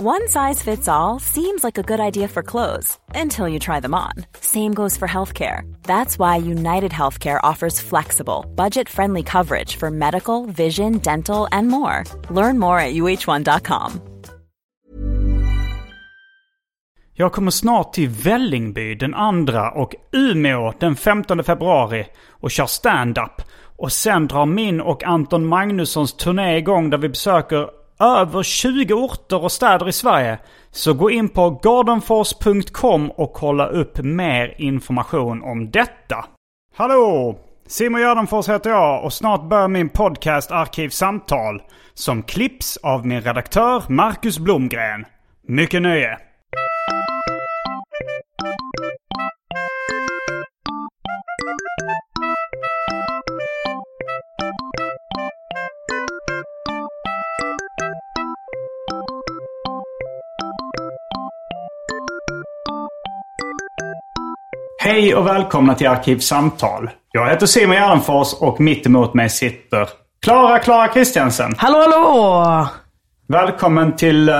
[0.00, 3.94] One size fits all seems like a good idea for clothes until you try them
[3.94, 4.12] on.
[4.40, 5.70] Same goes for healthcare.
[5.82, 12.04] That's why United Healthcare offers flexible, budget friendly coverage for medical, vision, dental, and more.
[12.30, 14.00] Learn more at uh1.com.
[17.14, 19.12] Jag kommer snart till Vällingby den
[19.46, 22.06] 2 och Umeå den 15 februari
[22.40, 23.42] och kör stand-up.
[23.76, 29.44] Och sen drar min och Anton Magnussons turné igång där vi besöker över 20 orter
[29.44, 30.38] och städer i Sverige.
[30.70, 36.24] Så gå in på gardenfors.com och kolla upp mer information om detta.
[36.76, 37.38] Hallå!
[37.66, 41.62] Simon Gärdenfors heter jag och snart börjar min podcast Arkivsamtal.
[41.94, 45.04] Som klipps av min redaktör Marcus Blomgren.
[45.48, 46.18] Mycket nöje!
[64.84, 66.90] Hej och välkomna till Arkivsamtal.
[67.12, 69.88] Jag heter Simon Gärdenfors och mitt emot mig sitter
[70.22, 71.54] Klara Klara Kristiansen.
[71.56, 72.68] Hallå, hallå!
[73.28, 74.34] Välkommen till eh,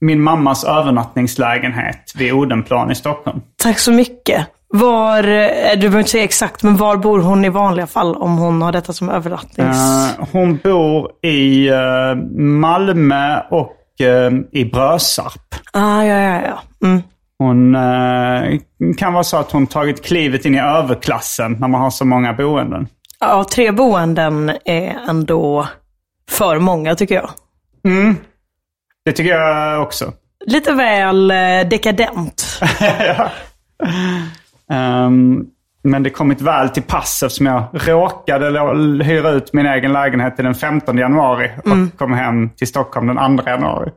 [0.00, 3.40] min mammas övernattningslägenhet vid Odenplan i Stockholm.
[3.62, 4.46] Tack så mycket.
[4.68, 8.38] Var, eh, du behöver inte säga exakt, men var bor hon i vanliga fall om
[8.38, 9.76] hon har detta som övernattnings...
[10.18, 15.54] Eh, hon bor i eh, Malmö och eh, i Brösarp.
[15.72, 16.86] Ah, ja, ja, ja.
[16.88, 17.02] Mm.
[17.38, 18.58] Hon eh,
[18.98, 22.32] kan vara så att hon tagit klivet in i överklassen när man har så många
[22.32, 22.88] boenden.
[23.20, 25.68] Ja, tre boenden är ändå
[26.30, 27.30] för många tycker jag.
[29.04, 30.12] Det tycker jag också.
[30.46, 32.60] Lite väl eh, dekadent.
[34.70, 35.44] Ehm,
[35.82, 38.46] men det kommit väl till pass eftersom jag råkade
[39.04, 43.38] hyra ut min egen lägenhet till den 15 januari och kom hem till Stockholm den
[43.38, 43.90] 2 januari.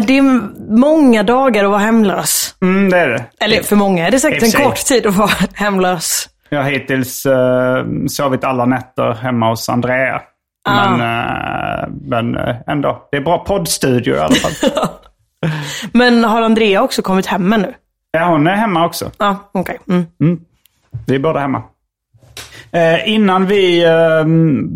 [0.00, 0.40] Det är
[0.76, 2.54] många dagar att vara hemlös.
[2.62, 3.24] Mm, det är det.
[3.40, 6.28] Eller för många är det säkert en kort tid att vara hemlös.
[6.48, 10.22] Jag har hittills uh, sovit alla nätter hemma hos Andrea.
[10.68, 14.70] Men, eh, men eh, ändå, det är bra poddstudio i alla fall.
[15.92, 17.74] Men har Andrea också kommit hem nu?
[18.12, 19.10] ja, hon är hemma också.
[19.18, 19.78] Ja, okej.
[19.88, 20.40] Mm.
[21.06, 21.62] Vi är båda hemma.
[22.72, 24.24] Eh, innan vi eh,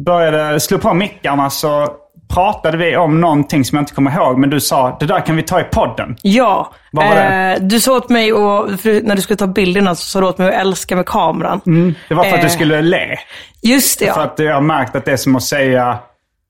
[0.05, 1.89] började slå på mickarna så
[2.35, 4.39] pratade vi om någonting som jag inte kommer ihåg.
[4.39, 6.17] Men du sa, det där kan vi ta i podden.
[6.23, 7.57] Ja, Vad var det?
[7.61, 10.27] eh, du sa åt mig och för när du skulle ta bilderna så sa du
[10.27, 11.61] åt mig att älska med kameran.
[12.09, 12.53] Det var för att du Eh.
[12.53, 13.17] skulle le.
[13.63, 14.25] Just det, För ja.
[14.27, 15.99] att jag har märkt att det är som att säga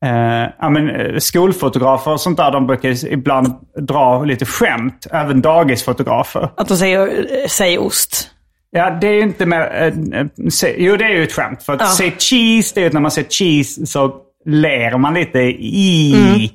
[0.05, 5.07] Eh, ja, men, eh, skolfotografer och sånt där, de brukar ibland dra lite skämt.
[5.11, 6.49] Även dagisfotografer.
[6.57, 8.29] Att de säger, eh, säger ost.
[8.71, 9.61] Ja, det är ju inte mer...
[9.61, 11.63] Eh, eh, se, jo, det är ju ett skämt.
[11.63, 11.87] För att Ja.
[11.87, 14.13] säga cheese, det är ju när man säger cheese så
[14.45, 16.15] ler man lite i.
[16.15, 16.49] Mm.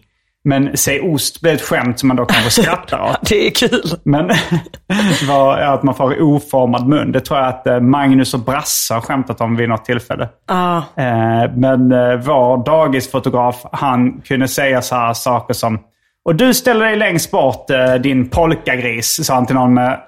[0.47, 3.17] Men säg ost blir ett skämt som man då kanske skrattar åt.
[3.29, 3.99] Det är kul.
[4.03, 4.29] Men
[5.73, 7.11] att man får oformad mun.
[7.11, 10.29] Det tror jag att eh, Magnus och Brasse har skämtat om vid något tillfälle.
[10.47, 10.77] Ja.
[10.77, 15.79] Eh, Men eh, vår dagisfotograf, han kunde säga så här saker som
[16.25, 17.67] Och du ställer dig längst bort,
[18.03, 19.99] din polkagris, sa han till någon med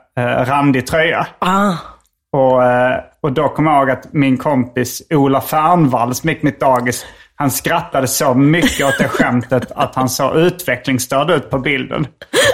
[0.48, 1.28] randig tröja.
[1.40, 1.74] Ah.
[2.32, 2.62] Och,
[3.22, 7.06] och då kom jag ihåg att min kompis Ola Fernvall som gick mitt dagis,
[7.40, 12.08] han skrattade så mycket åt det skämtet att han såg utvecklingsstörd ut på bilden.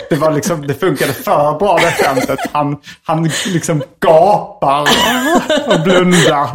[0.09, 2.39] Det, var liksom, det funkade för bra det skämtet.
[2.51, 4.81] Han, han liksom gapar
[5.67, 6.47] och blundar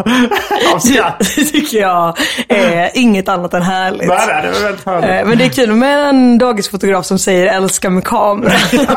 [0.74, 1.18] av skratt.
[1.18, 2.16] Det tycker jag
[2.48, 4.08] är inget annat än härligt.
[4.08, 5.10] Nej, nej, det var väldigt härligt.
[5.10, 8.52] Eh, Men det är kul med en dagisfotograf som säger älska med kamera.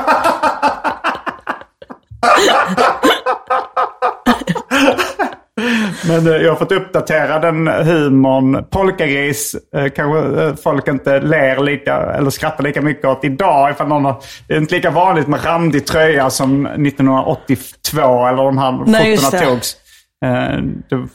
[6.08, 8.66] Men eh, jag har fått uppdatera den humorn.
[8.70, 13.72] Polkagris eh, kanske eh, folk inte ler lika eller skrattar lika mycket åt idag.
[13.72, 14.16] Ifall någon har,
[14.48, 19.44] det är inte lika vanligt med randig tröja som 1982 eller de här Nej, fotona
[19.44, 19.76] togs.
[20.26, 20.58] Eh,
[20.90, 21.08] det-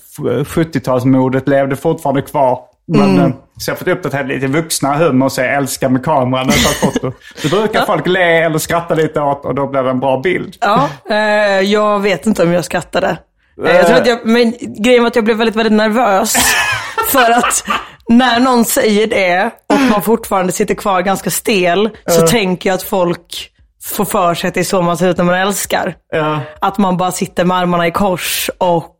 [0.43, 2.59] f- 70-talsmodet levde fortfarande kvar.
[2.89, 3.33] Men, Mm.
[3.59, 6.63] Så jag har fått uppdatera lite vuxna humor och säga älska med kameran när jag
[6.65, 7.13] tar foto.
[7.43, 10.57] Det brukar folk le eller skratta lite åt och då blir det en bra bild.
[10.61, 13.17] Ja, eh, jag vet inte om jag skrattade.
[13.65, 16.37] Eh, Jag tror att jag, men grejen var att jag blev väldigt, väldigt nervös.
[17.13, 17.65] för att
[18.09, 22.83] när någon säger det och man fortfarande sitter kvar ganska stel så tänker jag att
[22.83, 23.51] folk
[23.85, 25.95] får för sig att det är så man ser ut när man älskar.
[26.13, 26.41] Ja.
[26.61, 28.93] Att man bara sitter med armarna i kors och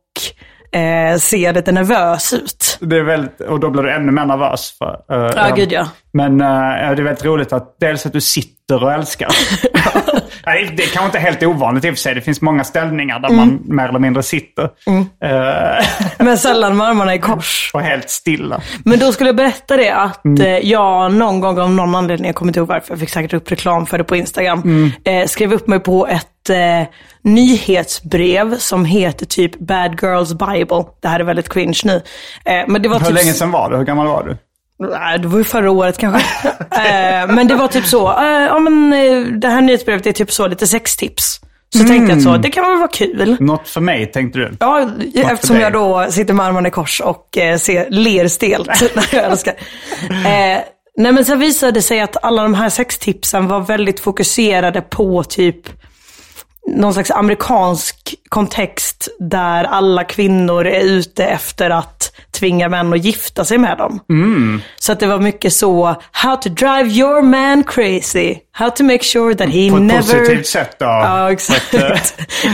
[0.81, 2.79] eh, ser lite nervös ut.
[2.81, 4.75] Det är väldigt, och då blir du ännu mer nervös.
[4.79, 5.87] För, eh, Ja, gud ja.
[6.13, 9.29] Men eh, det är väldigt roligt att dels att du sitter och älskar.
[10.47, 12.15] Nej, det är kanske inte helt ovanligt i och för sig.
[12.15, 14.65] Det finns många ställningar där man mer eller mindre sitter.
[14.65, 15.87] Eh,
[16.19, 17.71] Men sällan med armarna i kors.
[17.75, 18.61] och helt stilla.
[18.85, 22.35] Men då skulle jag berätta det att eh, jag någon gång av någon anledning, jag
[22.35, 25.53] kommer inte ihåg varför, jag fick säkert upp reklam för det på Instagram, eh, skrev
[25.53, 26.89] upp mig på ett eh,
[27.23, 30.85] nyhetsbrev som heter typ Bad Girls Bible.
[31.03, 32.03] Det här är väldigt cringe nu.
[32.45, 33.77] Eh, men det var Hur typ länge sedan var det?
[33.77, 34.37] Hur gammal var du?
[34.79, 36.49] Nej, det var ju förra året kanske.
[36.71, 40.33] eh, men det var typ så, eh, ja men eh, det här nyhetsbrevet är typ
[40.33, 41.41] så, lite sextips.
[41.75, 43.37] Så tänkte jag så, det kan väl vara kul.
[43.41, 44.57] Något för mig tänkte du?
[44.61, 45.63] Ja, eftersom dig.
[45.63, 49.55] jag då sitter med armarna i kors och eh, ser, ler stelt när jag älskar.
[50.11, 50.61] Eh,
[50.97, 55.25] nej men sen visade det sig att alla de här sextipsen var väldigt fokuserade på
[55.25, 55.69] typ
[56.67, 63.45] någon slags amerikansk kontext där alla kvinnor är ute efter att tvinga män att gifta
[63.45, 64.01] sig med dem.
[64.77, 68.37] Så att det var mycket så, how to drive your man crazy.
[68.53, 70.01] How to make sure that he På ett never...
[70.01, 70.85] positivt sätt då?
[70.85, 71.75] Ja, exakt.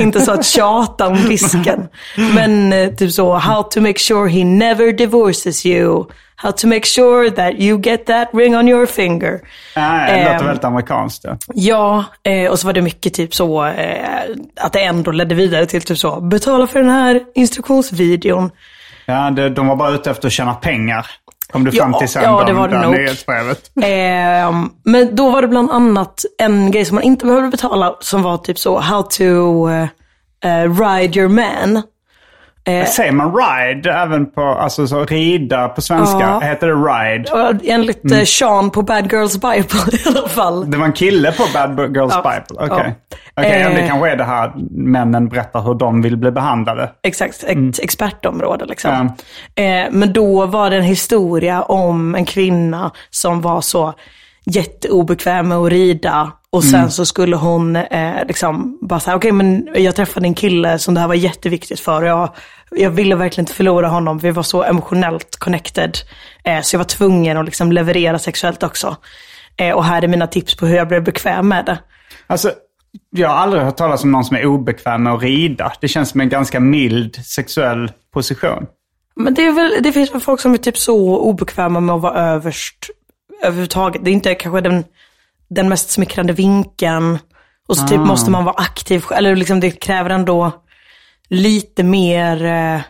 [0.01, 1.89] Inte så att tjata om disken.
[2.35, 6.05] Men eh, typ så, how to make sure he never divorces you.
[6.43, 9.41] How to make sure that you get that ring on your finger.
[9.77, 11.25] Nej, det låter Ehm, väldigt amerikanskt.
[11.25, 11.37] Ja.
[11.55, 14.23] Ja, eh, och så var det mycket typ så eh,
[14.61, 18.51] att det ändå ledde vidare till typ så, betala för den här instruktionsvideon.
[19.07, 21.07] Ja, det, de var bara ute efter att tjäna pengar.
[21.53, 22.93] Kom du Ja, fram till sen ja, det var det nog.
[22.95, 23.71] nyhetsbrevet.
[23.83, 28.23] Eh, men då var det bland annat en grej som man inte behövde betala som
[28.23, 29.23] var typ så, how to
[29.71, 29.83] eh,
[30.63, 31.83] eh, ride your man.
[32.67, 36.19] Säger man ride även på, alltså så rida på svenska?
[36.21, 36.41] Ja.
[36.41, 37.33] Heter det ride?
[37.33, 38.19] Och Enligt Mm.
[38.19, 40.71] eh, Sean på Bad Girls Bible i alla fall.
[40.71, 42.33] Det var en kille på Bad Girls Ja.
[42.49, 42.65] Bible?
[42.75, 42.95] Okej.
[43.11, 43.17] Ja.
[43.43, 43.89] Okej, ja, det Eh.
[43.89, 46.91] kanske är det här männen berättar hur de vill bli behandlade.
[47.03, 48.91] Exakt, ett expertområde liksom.
[48.91, 49.09] Mm.
[49.55, 49.63] Ja.
[49.63, 53.95] Eh, men då var det en historia om en kvinna som var så
[54.47, 56.33] jätteobekväm med att rida.
[56.53, 56.91] Och sen Mm.
[56.91, 61.01] så skulle hon eh, liksom bara säga, okej men jag träffade en kille som det
[61.01, 62.03] här var jätteviktigt för.
[62.03, 62.35] Jag,
[62.71, 64.19] jag ville verkligen inte förlora honom.
[64.19, 65.99] Vi var så emotionellt connected.
[66.45, 68.97] Eh, så jag var tvungen att liksom leverera sexuellt också.
[69.57, 71.79] Eh, och här är mina tips på hur jag blev bekväm med det.
[72.27, 72.53] Alltså,
[73.11, 75.73] jag har aldrig hört talas om någon som är obekväm med att rida.
[75.81, 78.67] Det känns som en ganska mild sexuell position.
[79.17, 82.03] Men det, är väl, det finns väl folk som är typ så obekväma med att
[82.03, 82.91] vara överst
[83.43, 84.05] överhuvudtaget.
[84.05, 84.85] Det är inte kanske den,
[85.55, 87.19] den mest smickrande vinkeln.
[87.69, 89.05] Och så typ måste man vara aktiv.
[89.15, 90.53] Eller liksom det kräver ändå
[91.29, 92.81] lite mer eh,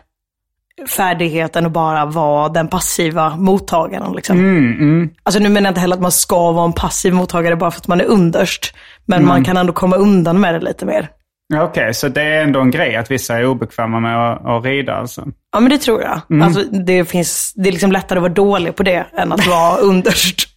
[0.87, 4.13] färdighet än att bara vara den passiva mottagaren.
[4.15, 5.09] Liksom.
[5.23, 7.79] Alltså nu menar jag inte heller att man ska vara en passiv mottagare bara för
[7.79, 8.73] att man är underst.
[9.05, 11.09] Men man kan ändå komma undan med det lite mer.
[11.55, 14.93] Okej, så det är ändå en grej att vissa är obekväma med att, att rida
[14.93, 15.27] alltså?
[15.51, 16.41] Ja men det tror jag.
[16.43, 19.77] Alltså, det, finns, det är liksom lättare att vara dålig på det än att vara
[19.81, 20.52] underst.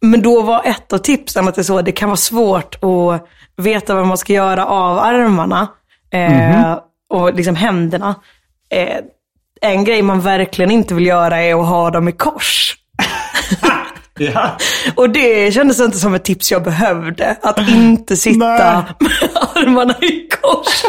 [0.00, 3.94] Men då var ett av tipsen att det, så, det kan vara svårt att veta
[3.94, 5.68] vad man ska göra av armarna
[6.12, 6.78] eh,
[7.10, 8.14] och liksom händerna.
[8.70, 8.98] Eh,
[9.60, 12.76] en grej man verkligen inte vill göra är att ha dem i kors.
[14.18, 14.58] Ja.
[14.94, 17.36] Och det kändes inte som ett tips jag behövde.
[17.42, 18.82] Att inte sitta Nej.
[19.00, 20.84] med armarna i kors.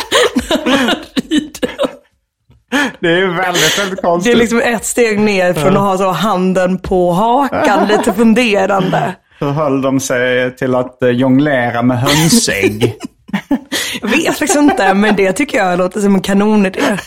[3.00, 4.34] Det är väldigt, väldigt konstigt.
[4.34, 9.16] Det är liksom ett steg ner från att ha så handen på hakan, lite funderande.
[9.40, 12.96] Hur höll de sig till att eh, jonglera med hönsägg?
[14.02, 16.98] Jag vet faktiskt inte, men det tycker jag låter som en kanonidé.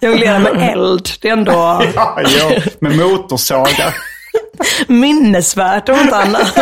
[0.00, 1.52] Jonglera med eld, det är ändå
[1.94, 3.94] ja, jo, med motorsågar.
[4.86, 6.58] minnesvärt om inte annat.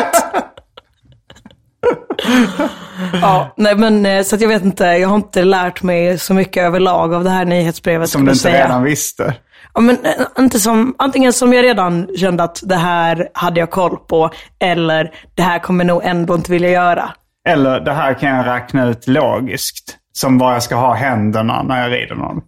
[3.22, 6.34] Ja, nej men eh, så att jag vet inte, jag har inte lärt mig så
[6.34, 8.10] mycket överlag av det här nyhetsbrevet.
[8.10, 8.64] Som du inte säga.
[8.64, 9.34] redan visste.
[9.74, 13.70] Ja, men eh, inte som, antingen som jag redan kände att det här hade jag
[13.70, 17.10] koll på, eller det här kommer jag nog ändå inte vilja göra.
[17.48, 19.96] Eller det här kan jag räkna ut logiskt.
[20.12, 22.40] Som var jag ska ha händerna när jag rider någon.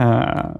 [0.00, 0.50] Eh,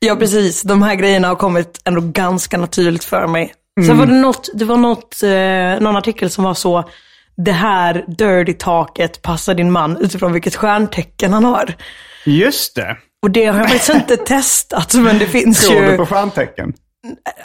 [0.00, 0.62] Ja, precis.
[0.62, 3.52] De här grejerna har kommit ändå ganska naturligt för mig.
[3.86, 6.84] Sen var det något, det var något, eh, någon artikel som var så,
[7.44, 11.74] det här dirty taket passar din man utifrån vilket stjärntecken han har.
[12.24, 12.96] just det.
[13.22, 16.72] Och det har jag faktiskt inte testat, men det finns Tror du ju, på stjärntecken?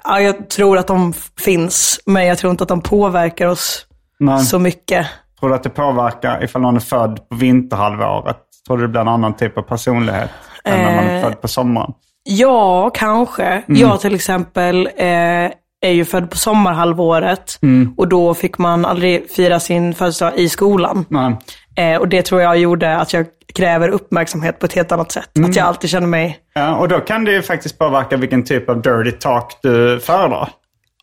[0.03, 3.85] ja, jag tror att de finns, men jag tror inte att de påverkar oss
[4.19, 4.39] Nej.
[4.45, 5.07] så mycket.
[5.39, 8.37] Tror du att det påverkar ifall någon är född på vinterhalvåret?
[8.67, 10.29] Tror du det blir en annan typ av personlighet
[10.63, 11.21] än när man är Eh.
[11.23, 11.93] född på sommaren?
[12.23, 13.63] Ja, kanske.
[13.67, 15.51] Jag till exempel eh,
[15.83, 17.59] är ju född på sommarhalvåret
[17.97, 21.05] och då fick man aldrig fira sin födelsedag i skolan.
[21.75, 23.25] Eh, och det tror jag gjorde att jag
[23.55, 25.29] kräver uppmärksamhet på ett helt annat sätt.
[25.45, 28.69] Att jag alltid känner mig, Ja, och då kan det ju faktiskt påverka vilken typ
[28.69, 30.49] av dirty talk du föredrar.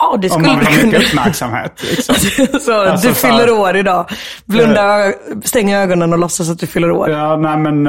[0.00, 1.82] ja det Om skulle man vill ha mycket uppmärksamhet.
[1.90, 2.14] Liksom.
[2.60, 4.06] Så Alltså, du fyller år idag.
[4.44, 5.12] Blunda,
[5.44, 7.10] stäng ögonen och låtsas att du fyller år.
[7.10, 7.86] Ja, nej men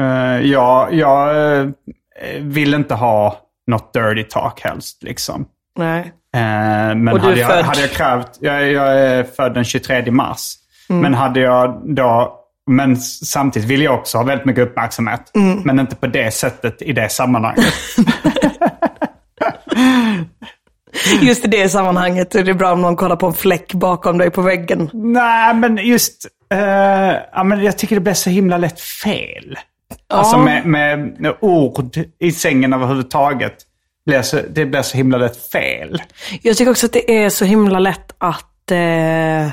[0.00, 1.66] uh, jag, jag eh,
[2.40, 5.02] vill inte ha något dirty talk helst.
[5.02, 5.46] Liksom.
[5.78, 6.12] Nej.
[6.34, 6.40] Eh,
[6.94, 7.64] men Och du hade, jag, född?
[7.64, 10.54] hade jag krävt, jag, jag är född den 23 mars.
[10.90, 11.02] Mm.
[11.02, 12.34] Men hade jag då,
[12.70, 15.30] men samtidigt vill jag också ha väldigt mycket uppmärksamhet.
[15.34, 15.62] Mm.
[15.64, 17.64] Men inte på det sättet i det sammanhanget.
[21.22, 24.30] Just i det sammanhanget är det bra om någon kollar på en fläck bakom dig
[24.30, 24.90] på väggen.
[24.92, 26.26] Nej, men just...
[26.52, 26.58] eh,
[27.32, 29.58] ja, men jag tycker det blir så himla lätt fel.
[30.10, 33.54] Alltså med, med, med ord i sängen överhuvudtaget.
[34.08, 36.02] Blir så, det blir så himla lätt fel.
[36.42, 39.50] Jag tycker också att det är så himla lätt att eh,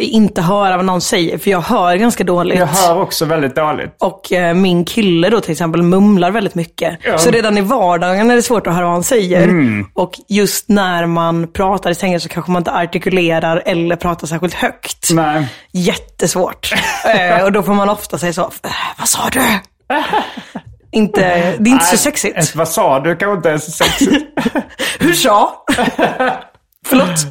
[0.00, 2.58] inte höra vad någon säger, för jag hör ganska dåligt.
[2.58, 3.96] Jag hör också väldigt dåligt.
[4.00, 6.98] Och eh, min kille då till exempel mumlar väldigt mycket.
[7.04, 7.18] Ja.
[7.18, 9.42] Så redan i vardagen är det svårt att höra vad han säger.
[9.42, 9.86] Mm.
[9.94, 14.54] Och just när man pratar i sängen så kanske man inte artikulerar eller pratar särskilt
[14.54, 15.10] högt.
[15.12, 15.48] Nej.
[15.72, 16.72] Jättesvårt.
[17.38, 19.40] eh, och då får man ofta säga så, "Eh, vad sa du?
[20.90, 21.20] inte,
[21.58, 22.38] det är inte så sexigt.
[22.38, 23.16] ett Vad sa du?
[23.16, 24.26] kanske inte är så sexigt.
[25.00, 25.64] Hur sa?
[26.86, 27.26] Förlåt.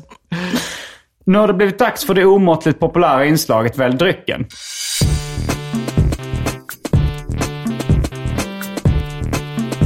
[1.25, 4.45] nu har det blivit dags för det omåttligt populära inslaget Välj drycken.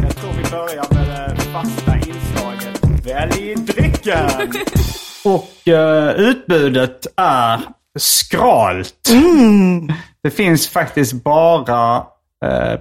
[0.01, 4.29] Jag tror vi börjar med det fasta inslaget Välj drycken.
[5.25, 7.59] Och eh, utbudet är
[7.99, 9.09] skralt.
[10.23, 12.03] Det finns faktiskt bara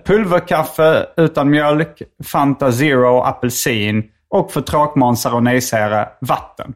[0.04, 6.74] pulverkaffe utan mjölk, Fanta Zero apelsin och för tråkmånsar och nejsägare vatten.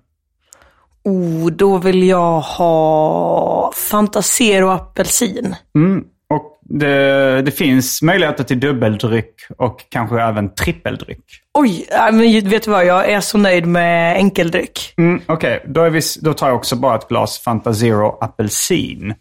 [1.04, 5.56] Oh, då vill jag ha Fantasero apelsin.
[6.30, 11.24] Och det, det finns möjligheter till dubbeldryck och kanske även trippeldryck.
[11.54, 12.86] Oj, äh, men vet du vad?
[12.86, 14.94] Jag är så nöjd med enkeldryck.
[14.96, 19.14] Mm, Okej, då, är vi, då tar jag också bara ett glas Fanta Zero apelsin.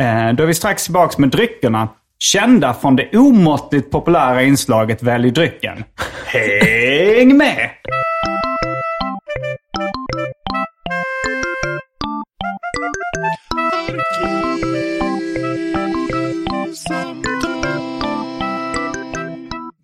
[0.00, 1.88] Eh, då är vi strax tillbaka med dryckerna.
[2.22, 5.84] Kända från det omåttligt populära inslaget Välj drycken.
[6.26, 7.70] Häng med!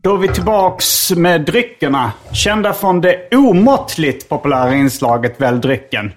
[0.02, 2.12] Då är vi tillbaks med dryckerna.
[2.32, 6.12] Kända från det omåttligt populära inslaget Välj drycken.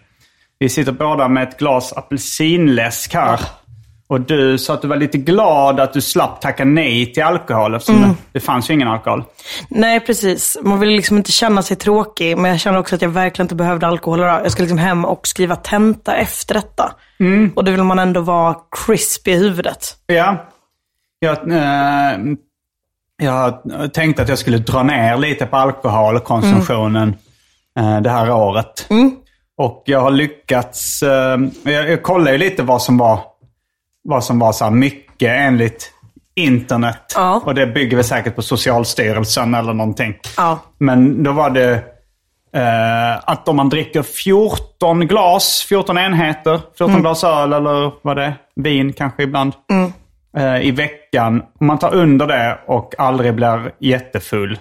[0.59, 3.39] Vi sitter båda med ett glas apelsinläsk här.
[4.09, 7.75] Och du sa att du var lite glad att du slapp tacka nej till alkohol
[7.75, 9.23] eftersom det, det fanns ju ingen alkohol.
[9.69, 10.57] Nej, precis.
[10.61, 13.55] Man vill liksom inte känna sig tråkig, men jag känner också att jag verkligen inte
[13.55, 14.41] behövde alkohol idag.
[14.43, 16.91] Jag ska liksom hem och skriva tenta efter detta.
[17.55, 19.97] Och då vill man ändå vara crispy i huvudet.
[20.07, 20.45] Ja.
[21.19, 22.19] Jag, eh,
[23.21, 23.63] jag
[23.93, 27.15] tänkte att jag skulle dra ner lite på alkoholkonsumtionen
[27.79, 28.87] eh, det här året.
[29.57, 31.03] Och jag har lyckats.
[31.03, 33.19] Eh, jag, jag kollade ju lite vad som var,
[34.09, 35.91] vad som var så här mycket enligt
[36.35, 37.13] internet.
[37.15, 37.41] Ja.
[37.45, 40.17] Och det bygger väl säkert på Socialstyrelsen eller någonting.
[40.37, 40.59] Ja.
[40.77, 41.73] Men då var det
[42.55, 48.23] eh, att om man dricker 14 glas, 14 enheter, 14 glas öl eller vad det
[48.23, 49.53] är, vin kanske ibland.
[50.37, 51.43] Eh, I veckan.
[51.59, 54.59] Om man tar under det och aldrig blir jättefull.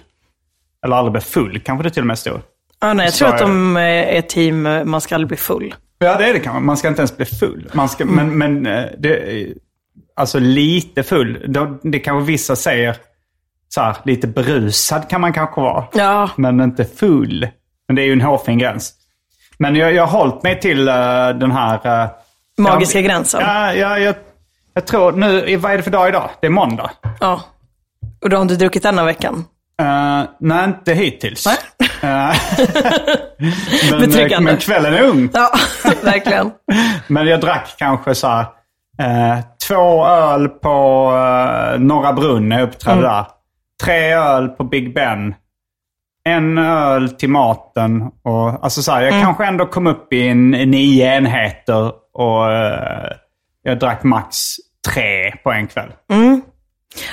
[0.85, 2.41] Eller aldrig blir full kanske det till och med står.
[2.81, 5.75] Ja, nej, jag tror att de är team eh, man ska aldrig bli full.
[5.99, 6.59] Ja det är det kanske.
[6.61, 7.69] Man ska inte ens bli full.
[7.73, 9.47] Man ska, Men, men eh, det,
[10.15, 11.45] alltså lite full.
[11.47, 12.97] Då, det kanske vissa säger
[13.69, 15.85] så här, lite berusad kan man kanske vara.
[15.93, 16.29] Ja.
[16.35, 17.47] Men inte full.
[17.87, 18.93] Men det är ju en hårfin gräns.
[19.57, 20.93] Men jag, jag har hållit mig till eh,
[21.29, 22.03] den här...
[22.03, 22.09] eh,
[22.57, 23.41] Magiska ja, gränsen.
[23.41, 24.15] Ja, ja, jag,
[24.73, 26.29] jag tror nu, vad är det för dag idag?
[26.41, 26.91] Det är måndag.
[27.19, 27.41] Ja.
[28.21, 29.45] Och du har inte druckit denna veckan?
[29.81, 31.45] Uh, nej, inte hittills.
[31.45, 31.57] Nej.
[32.01, 32.07] Eh,
[33.91, 34.51] men, Betryggande.
[34.51, 35.29] men kvällen är ung.
[35.33, 35.51] Ja,
[36.03, 36.51] verkligen.
[37.07, 38.45] Men jag drack kanske så här,
[38.99, 43.25] eh, två öl på eh, Norra Brunn när jag uppträdde där.
[43.83, 45.35] Tre öl på Big Ben.
[46.23, 48.01] En öl till maten.
[48.23, 53.11] Och, alltså så här, jag kanske ändå kom upp i en, nio enheter och eh,
[53.63, 54.37] jag drack max
[54.93, 55.89] tre på en kväll.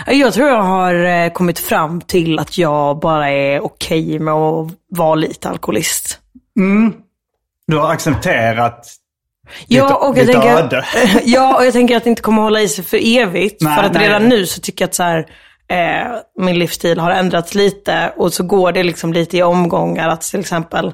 [0.07, 4.73] Jag tror jag har eh, kommit fram till att jag bara är okej med att
[4.89, 6.21] vara lite alkoholist.
[7.67, 8.87] Du har accepterat
[9.67, 10.85] Ja, ditt, och jag ditt tänker, öde.
[11.25, 13.63] ja, och jag tänker att det inte kommer hålla i sig för evigt.
[13.63, 14.09] Nej, för att nej.
[14.09, 15.27] redan nu så tycker jag att så här,
[15.69, 20.21] eh, min livsstil har ändrats lite och så går det liksom lite i omgångar att
[20.21, 20.87] till exempel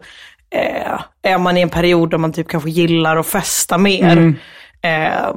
[0.50, 4.34] eh, är man i en period där man typ kanske gillar att festa mer
[4.82, 5.34] eh,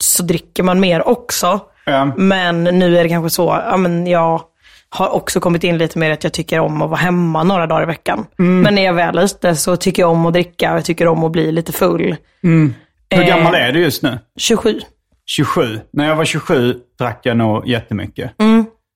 [0.00, 1.60] så dricker man mer också.
[1.90, 2.12] Ja.
[2.16, 4.42] Men nu är det kanske så, ja men jag
[4.90, 7.82] har också kommit in lite mer att jag tycker om att vara hemma några dagar
[7.82, 8.26] i veckan.
[8.36, 11.06] Men när jag väl är ute så tycker jag om att dricka och jag tycker
[11.06, 12.16] om att bli lite full.
[12.42, 12.72] Hur
[13.10, 13.26] Eh.
[13.26, 14.18] gammal är du just nu?
[14.38, 14.80] 27.
[15.26, 15.80] 27.
[15.92, 18.30] När jag var 27 drack jag nog jättemycket.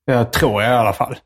[0.05, 1.17] Jag tror jag i alla fall.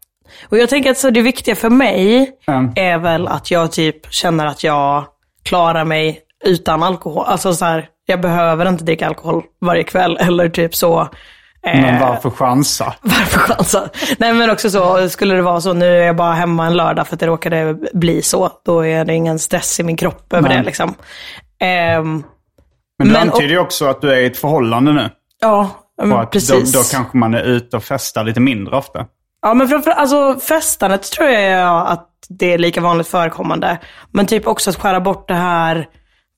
[0.49, 2.73] Och jag tänker att så det viktiga för mig Mm.
[2.76, 5.04] är väl att jag typ känner att jag
[5.44, 7.25] klarar mig utan alkohol.
[7.26, 11.08] Alltså så här, jag behöver inte dricka alkohol varje kväll eller typ så.
[11.66, 12.94] Eh, Men varför chansa?
[13.02, 13.88] Varför chansa?
[14.18, 17.06] Nej men också så, skulle det vara så, nu är jag bara hemma en lördag
[17.06, 18.50] för att det råkade bli så.
[18.64, 20.58] Då är det ingen stress i min kropp över Nej.
[20.58, 20.94] det liksom.
[21.60, 22.22] Ehm,
[22.98, 25.10] Men du Men- antyder ju också att du är i ett förhållande nu.
[25.40, 25.70] ja,
[26.02, 26.72] men att precis.
[26.72, 29.06] Då, då kanske man är ute och festar lite mindre ofta.
[29.42, 33.78] Ja, men framför alltså festandet tror jag att det är lika vanligt förekommande.
[34.10, 35.86] Men typ också att skära bort det här,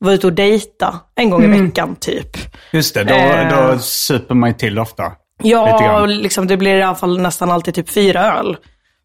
[0.01, 2.37] vara ute och dejta en gång i veckan typ.
[2.73, 3.73] Just det, då, Eh.
[3.73, 5.03] då super man ju till ofta.
[5.43, 8.57] Ja, liksom, det blir i alla fall nästan alltid typ fyra öl.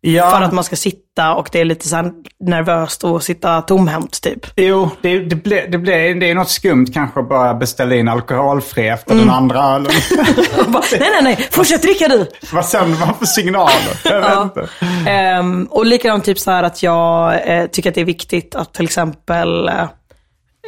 [0.05, 3.61] Ja, För att man ska sitta och det är lite så här nervöst att sitta
[3.61, 4.39] tomhänt typ.
[4.55, 8.07] Jo, det, det, blir, det, blir, det är något skumt kanske att bara beställa in
[8.07, 9.25] alkoholfri efter Mm.
[9.25, 9.91] den andra ölen.
[10.67, 12.27] Nej, nej, nej, fortsätt dricka du!
[12.53, 13.99] Vad sänder man för signaler?
[14.03, 14.43] Jag vet Ja.
[14.43, 14.69] inte.
[15.11, 18.73] Ehm, och likadant typ så här att jag eh, tycker att det är viktigt att
[18.73, 19.73] till exempel eh,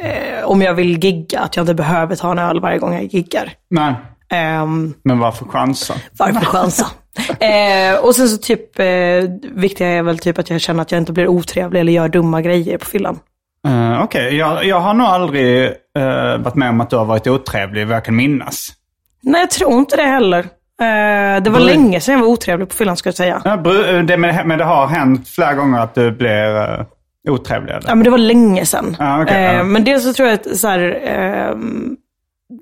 [0.02, 3.04] eh, om jag vill gigga, att jag inte behöver ta en öl varje gång jag
[3.04, 3.52] giggar.
[3.70, 3.94] Nej,
[4.32, 5.94] Ehm, men varför chansa?
[6.18, 6.86] varför chansa?
[7.40, 8.86] eh, och sen så typ, eh,
[9.54, 12.42] viktiga är väl typ att jag känner att jag inte blir otrevlig eller gör dumma
[12.42, 13.18] grejer på fyllan.
[13.68, 15.64] Uh, Okej, jag, jag har nog aldrig
[15.98, 18.68] eh, varit med om att du har varit otrevlig vad jag kan minnas.
[19.22, 20.38] Nej, jag tror inte det heller.
[20.38, 23.42] Eh, det var Bry- länge sedan jag var otrevlig på fyllan ska jag säga.
[23.44, 26.86] Ja, bru- det, men, men det har hänt flera gånger att du blir
[27.30, 27.72] otrevlig?
[27.72, 27.88] Eller?
[27.88, 28.96] Ja, men det var länge sedan.
[28.98, 29.62] Ja, okej, eh, ja.
[29.64, 31.96] Men dels så tror jag att så här, ehm,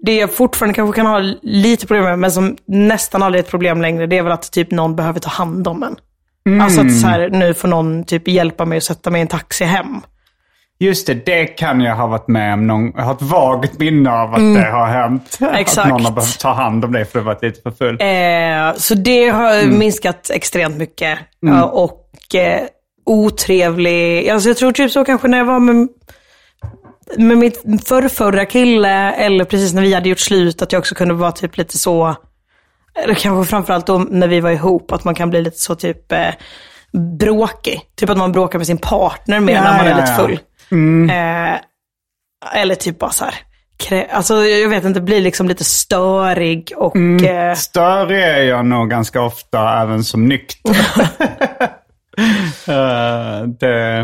[0.04, 3.50] det jag fortfarande kanske kan ha lite problem med, men som nästan aldrig är ett
[3.50, 5.96] problem längre, det är väl att typ någon behöver ta hand om en.
[6.48, 6.60] Mm.
[6.60, 9.28] Alltså att så här, nu får någon typ hjälpa mig att sätta mig i en
[9.28, 10.00] taxi hem.
[10.78, 12.66] Just det, det kan jag ha varit med om.
[12.66, 15.38] Någon, jag har ett vagt minne av att det har hänt.
[15.40, 15.54] Mm.
[15.54, 15.78] Exakt.
[15.84, 17.98] Att någon har behövt ta hand om dig för att du varit lite för full.
[18.00, 19.78] Eh, så det har Mm.
[19.78, 21.18] minskat extremt mycket.
[21.40, 22.60] Ja, och eh,
[23.06, 25.88] otrevlig, alltså jag tror typ så kanske när jag var med,
[27.16, 31.14] med mitt förrförra kille, eller precis när vi hade gjort slut, att jag också kunde
[31.14, 32.16] vara typ lite så,
[33.02, 36.12] eller kanske framförallt då när vi var ihop, att man kan bli lite så typ
[36.12, 36.34] eh,
[37.18, 37.80] bråkig.
[37.96, 40.16] Typ att man bråkar med sin partner mer Ja, när man är ja, lite ja.
[40.16, 40.38] full.
[41.10, 41.60] Eh,
[42.62, 43.34] eller typ bara så här,
[44.12, 49.22] alltså jag vet inte, blir liksom lite störig och eh, Större är jag nog ganska
[49.22, 50.76] ofta även som nykter.
[52.68, 54.00] Eh, det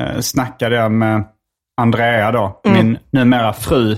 [0.00, 1.24] uh, snackade jag med
[1.80, 2.86] Andrea då, Mm.
[2.86, 3.96] min numera fru.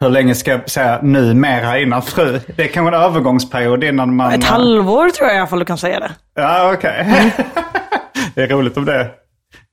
[0.00, 2.40] Hur länge ska jag säga numera innan fru?
[2.56, 4.32] Det är kanske en övergångsperiod innan man...
[4.32, 6.12] Ett halvår tror jag i alla fall du kan säga det.
[6.34, 7.06] Ja, okej.
[8.34, 9.12] det är roligt om det är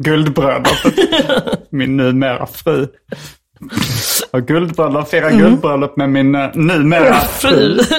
[0.03, 0.93] guldbröllopet.
[1.71, 2.87] min numera fru.
[4.31, 7.79] Och guldbröllop, fira guldbröllop med min uh, numera fru.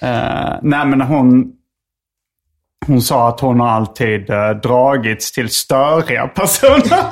[0.00, 1.52] Eh, nej, men hon,
[2.86, 7.04] hon sa att hon har alltid uh, dragits till störiga personer.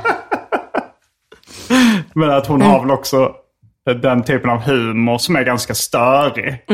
[2.14, 3.32] men att hon har väl också
[4.02, 6.64] den typen av humor som är ganska störig.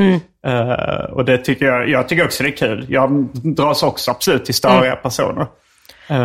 [0.47, 2.87] Eh, och det tycker jag, jag tycker också det är kul.
[2.89, 5.47] Jag dras också absolut till störiga personer.
[6.09, 6.17] Eh,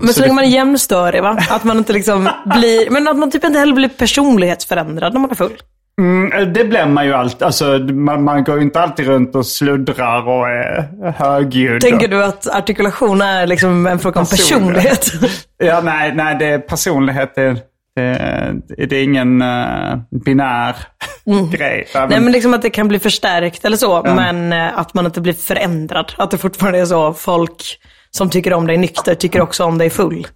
[0.00, 1.38] Men så, det- länge man är jämnstörig va?
[1.50, 5.30] Att man inte liksom blir, men att man typ inte heller blir personlighetsförändrad när man
[5.30, 5.56] är full.
[6.00, 7.42] Mm, Det blir man ju alltid.
[7.42, 11.80] Alltså, man, man går ju inte alltid runt och sluddrar och är högljudd.
[11.80, 15.00] Tänker du att artikulation är liksom en fråga om Personlighet.
[15.00, 15.46] personlighet?
[15.58, 17.34] Ja, nej, nej det är personlighet.
[17.34, 17.56] Det,
[17.96, 20.76] det, det är ingen uh, binär
[21.52, 21.86] grej.
[21.94, 25.06] Även, Nej men liksom att det kan bli förstärkt eller så, men eh, att man
[25.06, 26.12] inte blir förändrad.
[26.18, 27.78] Att det fortfarande är så, folk
[28.10, 30.26] som tycker om dig nykter tycker också om dig full.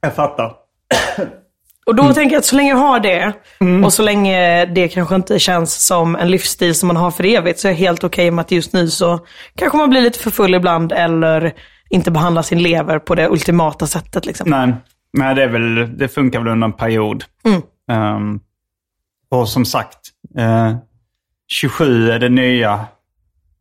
[0.00, 0.52] Jag fattar.
[1.88, 3.32] Och då tänker jag att så länge jag har det,
[3.84, 7.60] och så länge det kanske inte känns som en livsstil som man har för evigt,
[7.60, 10.30] så är jag helt okej med att just nu så kanske man blir lite för
[10.30, 11.54] full ibland, eller
[11.90, 14.26] inte behandlar sin lever på det ultimata sättet.
[14.26, 14.50] Liksom.
[14.50, 14.74] Nej,
[15.12, 17.24] nej det, är väl, det funkar väl under en period.
[17.90, 18.40] Ehm,
[19.30, 19.98] och som sagt,
[20.38, 20.76] eh,
[21.52, 22.86] 27 är det nya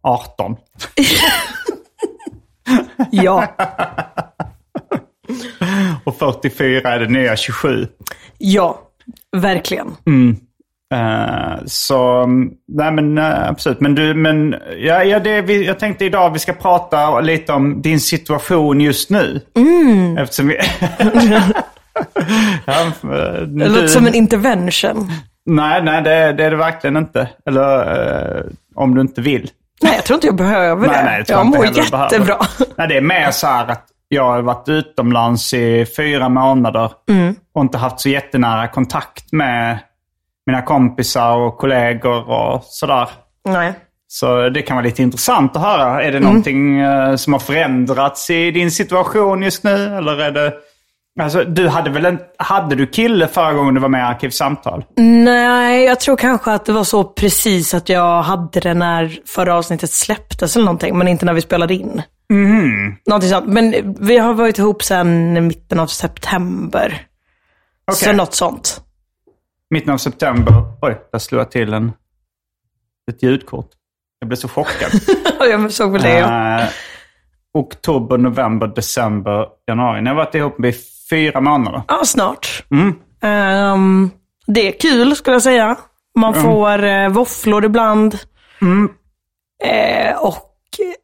[0.03, 0.55] 18.
[3.11, 3.47] Ja.
[6.21, 7.88] Och 44 är det nya 27.
[8.38, 8.80] ja,
[9.38, 9.88] verkligen.
[10.93, 12.25] Eh, så,
[12.67, 13.80] nej men eh, absolut.
[13.80, 17.82] Men du, men ja, ja, det, vi, jag tänkte idag vi ska prata lite om
[17.82, 19.41] din situation just nu.
[19.56, 20.17] Mm.
[20.17, 20.58] Eftersom vi...
[22.65, 25.12] ja, eh, Det du- låter som en intervention.
[25.45, 27.30] Nej, nej det, det är det verkligen inte.
[27.45, 28.43] Eller eh,
[28.75, 29.49] om du inte vill.
[29.84, 31.03] Nej, jag tror inte jag behöver det.
[31.03, 32.38] Nej, det jag inte mår jättebra.
[32.75, 37.35] Nej, det är mer så här att jag har varit utomlands i fyra månader Mm.
[37.53, 39.79] och inte haft så jättenära kontakt med
[40.45, 43.09] mina kompisar och kollegor och sådär.
[43.49, 43.73] Nej.
[44.07, 45.89] Så det kan vara lite intressant att höra.
[45.91, 46.07] Mm.
[46.07, 49.97] Är det någonting eh, som har förändrats i din situation just nu?
[49.97, 50.53] Eller är det...
[51.21, 52.19] Alltså, du hade väl en...
[52.37, 54.83] Hade du kille förra gången du var med i Arkivsamtal?
[54.95, 59.55] Nej, jag tror kanske att det var så precis att jag hade det när förra
[59.55, 62.01] avsnittet släpptes eller någonting, men inte när vi spelade in.
[63.05, 63.47] Någonting sånt.
[63.47, 67.07] Men vi har varit ihop sedan mitten av september.
[67.91, 68.15] Så Okej.
[68.15, 68.81] något sånt.
[69.69, 70.53] Mitten av september.
[70.81, 71.91] Oj, där slog jag till en,
[73.11, 73.69] ett ljudkort.
[74.19, 74.91] Jag blev så chockad.
[75.39, 76.59] jag såg väl det, ja.
[76.61, 76.67] Eh,
[77.53, 80.01] oktober, november, december, januari.
[80.01, 80.73] Ni har varit ihop i
[81.09, 81.81] fyra månader.
[81.87, 82.63] Ja, snart.
[82.71, 82.95] Mm.
[83.21, 84.09] Ehm,
[84.47, 85.75] det är kul skulle jag säga.
[86.15, 88.17] Man får uh, våfflor ibland.
[89.63, 90.46] Eh, och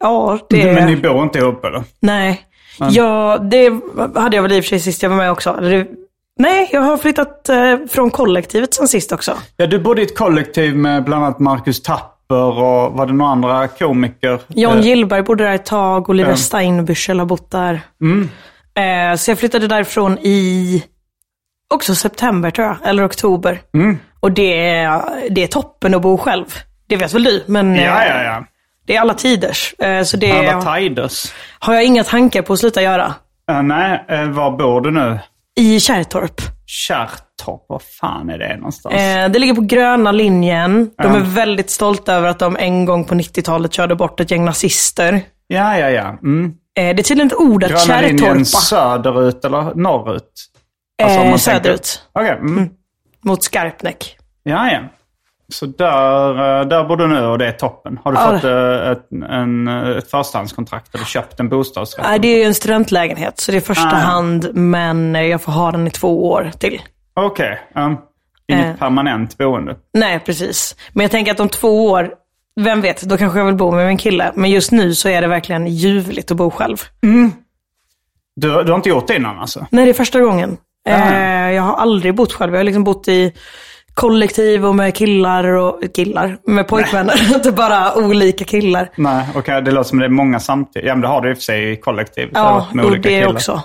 [0.00, 0.62] ja, det...
[0.62, 0.74] Mm.
[0.74, 1.82] Men ni bor inte ihop eller?
[2.00, 2.42] Nej.
[2.90, 3.70] Ja, det
[4.20, 5.52] hade jag väl i och för sig sist jag var med också.
[5.60, 5.86] Det,
[6.38, 9.32] nej, jag har flyttat eh, från kollektivet sen sist också.
[9.56, 13.30] Ja, du bodde i ett kollektiv med bland annat Marcus Tapper och var det några
[13.32, 14.40] andra komiker?
[14.48, 16.36] John Eh, Gillberg bodde där ett tag, Oliver Ja.
[16.36, 17.80] Steinbüchel har bott där.
[18.74, 20.84] Eh, så jag flyttade därifrån i
[21.74, 23.60] också september tror jag, eller oktober.
[24.20, 26.44] Och det är, det är toppen att bo själv.
[26.86, 28.44] Det vet väl du, men eh, Ja, ja, ja.
[28.86, 29.74] Det är alla tiders.
[29.78, 31.32] Eh, så det Alla tiders.
[31.58, 33.14] har jag inga tankar på att sluta göra.
[33.50, 35.18] Uh, nej, eh, var bor du nu?
[35.56, 36.40] I Kärrtorp.
[36.66, 38.94] Kärrtorp, var fan är det någonstans?
[38.94, 40.90] Eh, det ligger på gröna linjen.
[41.02, 44.44] De är väldigt stolta över att de en gång på 90-talet körde bort ett gäng
[44.44, 45.20] nazister.
[45.46, 46.18] Ja, ja, ja.
[46.22, 46.52] Mm.
[46.74, 48.44] Det är tydligen ett ord att Gröna linjen Kärrtorpa.
[48.44, 50.22] söderut eller norrut?
[51.02, 52.02] Alltså, söderut.
[52.14, 52.50] tänker- Okej.
[52.50, 52.68] mm.
[53.24, 54.16] Mot Skarpnäck.
[54.42, 54.78] Ja, ja.
[55.48, 57.98] Så där, eh, där bor du nu och det är toppen.
[58.04, 58.30] Har du Ja.
[58.32, 62.06] fått eh, ett, en, eh, ett förstahandskontrakt eller köpt en bostadsrätt?
[62.08, 64.00] Nej, det är ju en studentlägenhet, så det är första Ah.
[64.00, 66.82] hand, men jag får ha den i två år till.
[67.14, 67.60] Okej.
[67.74, 67.96] um,
[68.46, 68.74] inget Eh.
[68.76, 69.76] permanent boende.
[69.94, 70.76] Nej, precis.
[70.92, 72.10] Men jag tänker att om två år,
[72.60, 74.32] vem vet, då kanske jag vill bo med min kille.
[74.34, 76.76] Men just nu så är det verkligen ljuvligt att bo själv.
[78.36, 79.66] Du, du har inte gjort det innan alltså?
[79.70, 80.56] Nej, det är första gången.
[80.88, 80.92] Ah.
[80.92, 82.52] Eh, jag har aldrig bott själv.
[82.52, 83.32] Jag har liksom bott i
[83.94, 87.34] kollektiv och med killar och killar, med pojkvänner.
[87.34, 88.90] Inte bara olika killar.
[88.96, 89.62] Nej, okej.
[89.62, 90.88] det låter som det är många samtidigt.
[90.88, 93.08] Ja, men det har du i och för sig i har Ja, med och olika
[93.08, 93.32] det killar.
[93.32, 93.62] också.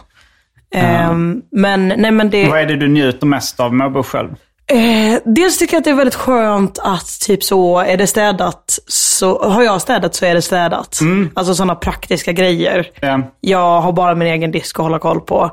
[0.75, 2.49] Ehm, men nej men det...
[2.49, 4.29] Vad är det du njuter mest av med att bo själv?
[4.71, 8.79] Eh, dels tycker jag att det är väldigt skönt att typ så, är det städat,
[8.87, 10.99] så har jag städat så är det städat.
[11.33, 12.87] Alltså sådana praktiska grejer.
[13.01, 13.21] Ja.
[13.41, 15.51] Jag har bara min egen disk att hålla koll på.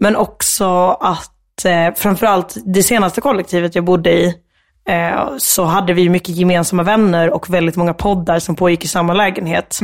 [0.00, 1.30] Men också att
[1.66, 4.34] eh, framförallt det senaste kollektivet jag bodde i,
[4.88, 9.14] eh, så hade vi mycket gemensamma vänner och väldigt många poddar som pågick i samma
[9.14, 9.78] lägenhet.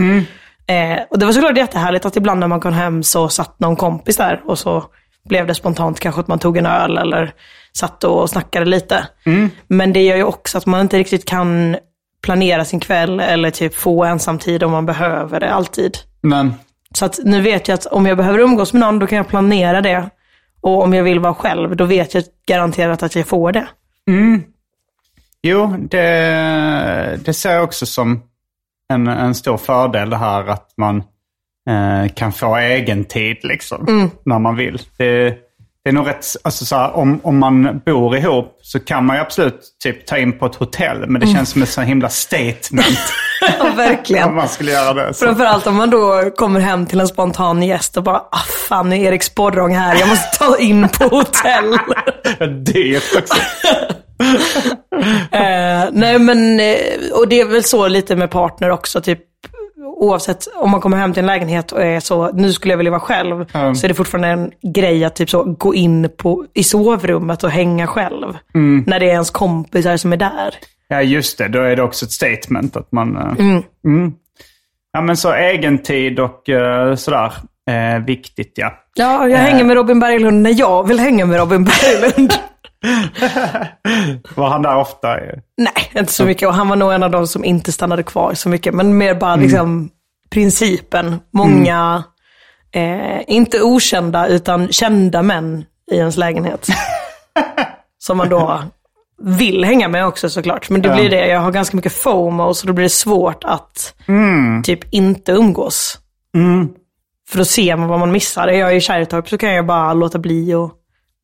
[0.66, 3.76] Eh, och det var såklart jättehärligt att ibland när man kom hem så satt någon
[3.76, 4.84] kompis där och så
[5.28, 7.32] blev det spontant kanske att man tog en öl eller
[7.78, 9.06] satt och snackade lite.
[9.66, 11.76] Men det gör ju också att man inte riktigt kan
[12.22, 15.98] planera sin kväll eller typ få ensamtid om man behöver det alltid.
[16.20, 16.54] Men,
[16.94, 19.28] Så att nu vet jag att om jag behöver umgås med någon, då kan jag
[19.28, 20.10] planera det.
[20.60, 23.68] Och om jag vill vara själv, då vet jag garanterat att jag får det.
[25.42, 28.22] jo, det, det ser jag också som
[28.88, 30.96] en, en stor fördel det här att man
[31.68, 33.84] eh, kan få egen tid liksom,
[34.24, 34.80] när man vill.
[34.96, 35.38] Det,
[35.86, 39.16] det är nog rätt, alltså så här, om, om man bor ihop så kan man
[39.16, 42.08] ju absolut typ ta in på ett hotell, men det känns som ett så himla
[42.08, 43.12] statement
[43.58, 44.28] Ja, verkligen.
[44.28, 45.14] om man skulle göra det.
[45.14, 45.24] Så.
[45.24, 48.96] Framförallt om man då kommer hem till en spontan gäst och bara, ah fan, nu
[48.96, 51.78] är Erik Sporrong här, jag måste ta in på hotell.
[52.64, 53.36] Dyrt också.
[55.30, 56.76] eh, nej men, eh,
[57.12, 59.20] och det är väl så lite med partner också, typ
[59.98, 62.90] oavsett om man kommer hem till en lägenhet och är så, nu skulle jag vilja
[62.90, 63.74] vara själv, Mm.
[63.74, 67.50] så är det fortfarande en grej att typ så gå in på, i sovrummet och
[67.50, 68.36] hänga själv.
[68.54, 68.84] Mm.
[68.86, 70.54] När det är ens kompisar som är där.
[70.88, 71.48] Ja, just det.
[71.48, 73.16] Då är det också ett statement att man...
[73.16, 74.12] eh, mm.
[74.92, 77.32] Ja, men så egentid och uh, sådär.
[77.70, 78.72] Eh, viktigt, ja.
[78.94, 79.36] Ja, jag Eh.
[79.38, 82.32] hänger med Robin Berglund när jag vill hänga med Robin Berglund.
[84.36, 85.08] Var han där ofta?
[85.56, 86.48] Nej, inte så mycket.
[86.48, 88.74] Och han var nog en av de som inte stannade kvar så mycket.
[88.74, 89.90] Men mer bara liksom
[90.30, 91.16] principen.
[91.32, 92.04] Många,
[92.74, 96.66] eh, inte okända, utan kända män i ens lägenhet.
[97.98, 98.62] som man då
[99.22, 100.70] vill hänga med också såklart.
[100.70, 103.94] Men det blir det, jag har ganska mycket FOMO så då blir det svårt att
[104.08, 104.62] Mm.
[104.62, 105.98] typ inte umgås.
[107.28, 108.48] För då ser man vad man missar.
[108.48, 110.72] Är jag i Kärrtorp så kan jag bara låta bli och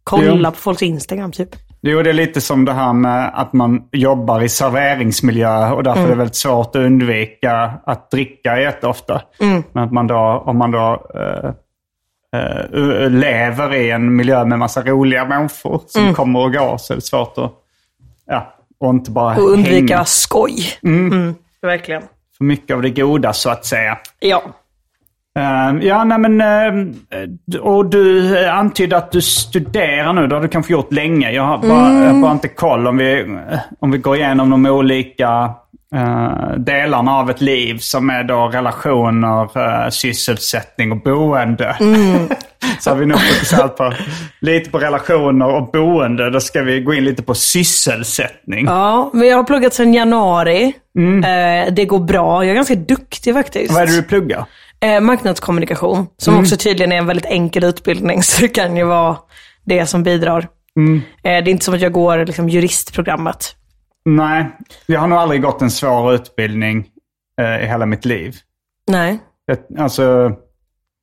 [0.04, 0.50] kolla Jo.
[0.50, 1.48] på folks Instagram typ.
[1.80, 6.02] Jo, det är lite som det här med att man jobbar i serveringsmiljö och därför
[6.04, 9.22] är det väldigt svårt att undvika att dricka jätteofta.
[9.72, 11.50] Men att man då, om man då eh,
[12.40, 16.94] eh, lever i en miljö med massa roliga människor som kommer och går så är
[16.96, 17.52] det svårt att,
[18.26, 20.64] ja, och inte bara Och undvika hänga skoj.
[20.82, 21.34] Mm.
[21.62, 22.02] Verkligen.
[22.38, 23.98] för mycket av det goda så att säga.
[24.20, 24.42] Ja.
[25.38, 26.40] Eh, ja, nej men...
[26.40, 30.26] eh, och du eh, antydde att du studerar nu.
[30.26, 31.30] Det har du kanske gjort länge.
[31.30, 32.02] Jag har bara, Mm.
[32.02, 35.50] jag har bara inte koll om vi, eh, om vi går igenom de olika
[35.94, 41.76] eh, delarna av ett liv som är då relationer, sysselsättning och boende.
[41.80, 42.28] Mm.
[42.80, 43.92] Så har vi nog fokuserat på
[44.40, 46.30] lite på relationer och boende.
[46.30, 48.66] Då ska vi gå in lite på sysselsättning.
[48.66, 50.62] Ja, men jag har pluggat sedan januari.
[51.24, 52.44] Eh, det går bra.
[52.44, 53.72] Jag är ganska duktig faktiskt.
[53.74, 54.44] Vad är det du pluggar?
[54.82, 59.16] Eh, marknadskommunikation, som också tydligen är en väldigt enkel utbildning, så det kan ju vara
[59.64, 60.48] det som bidrar.
[60.78, 63.56] Eh, det är inte som att jag går liksom, juristprogrammet.
[64.04, 64.46] Nej,
[64.86, 66.86] jag har nog aldrig gått en svår utbildning
[67.40, 68.36] eh, i hela mitt liv.
[68.90, 69.18] Nej.
[69.46, 70.32] Jag, alltså,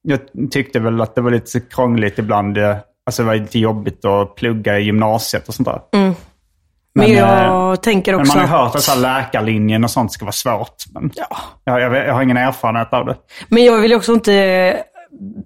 [0.01, 0.19] jag
[0.51, 2.57] tyckte väl att det var lite krångligt ibland.
[2.57, 5.81] eh, Alltså det var lite jobbigt att plugga i gymnasiet och sånt där.
[5.93, 6.13] Mm.
[6.95, 9.91] Men, Men, jag eh, tänker Men också man har hört att så här läkarlinjen och
[9.91, 10.75] sånt ska vara svårt.
[10.93, 11.37] Men Ja.
[11.63, 13.15] jag, jag, jag har ingen erfarenhet av det.
[13.47, 14.83] Men jag vill ju också inte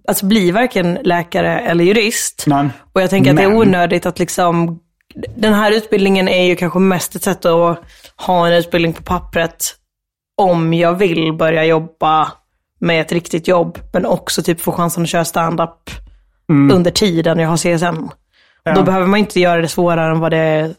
[0.07, 2.43] alltså, bli varken läkare eller jurist.
[2.47, 2.69] Nej.
[2.93, 4.79] Och jag tänker att det är Men- onödigt att liksom,
[5.35, 7.79] den här utbildningen är ju kanske mest ett sätt att
[8.25, 9.75] ha en utbildning på pappret
[10.41, 12.31] om jag vill börja jobba
[12.79, 15.89] med ett riktigt jobb, men också typ få chansen att köra stand-up
[16.71, 18.09] under tiden jag har CSN.
[18.75, 20.73] Då behöver man inte göra det svårare än vad det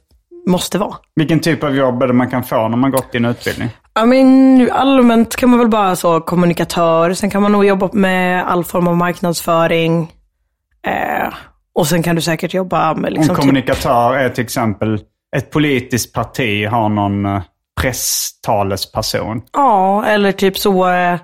[0.46, 0.94] måste vara.
[1.14, 3.68] Vilken typ av jobb är det man kan få när man gått din utbildning?
[3.94, 7.14] Ja, men allmänt kan man väl bara så kommunikatör.
[7.14, 10.12] Sen kan man nog jobba med all form av marknadsföring.
[10.86, 11.34] Eh,
[11.74, 15.00] och sen kan du säkert jobba med Om liksom, typ, kommunikatör är till exempel
[15.36, 17.42] ett politiskt parti har någon eh,
[17.80, 19.42] presstalesperson.
[19.52, 20.88] Ja, eller typ så.
[20.88, 21.18] Eh,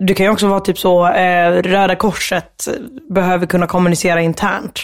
[0.00, 2.68] du kan ju också vara typ så, eh, Röda Korset
[3.10, 4.80] behöver kunna kommunicera internt.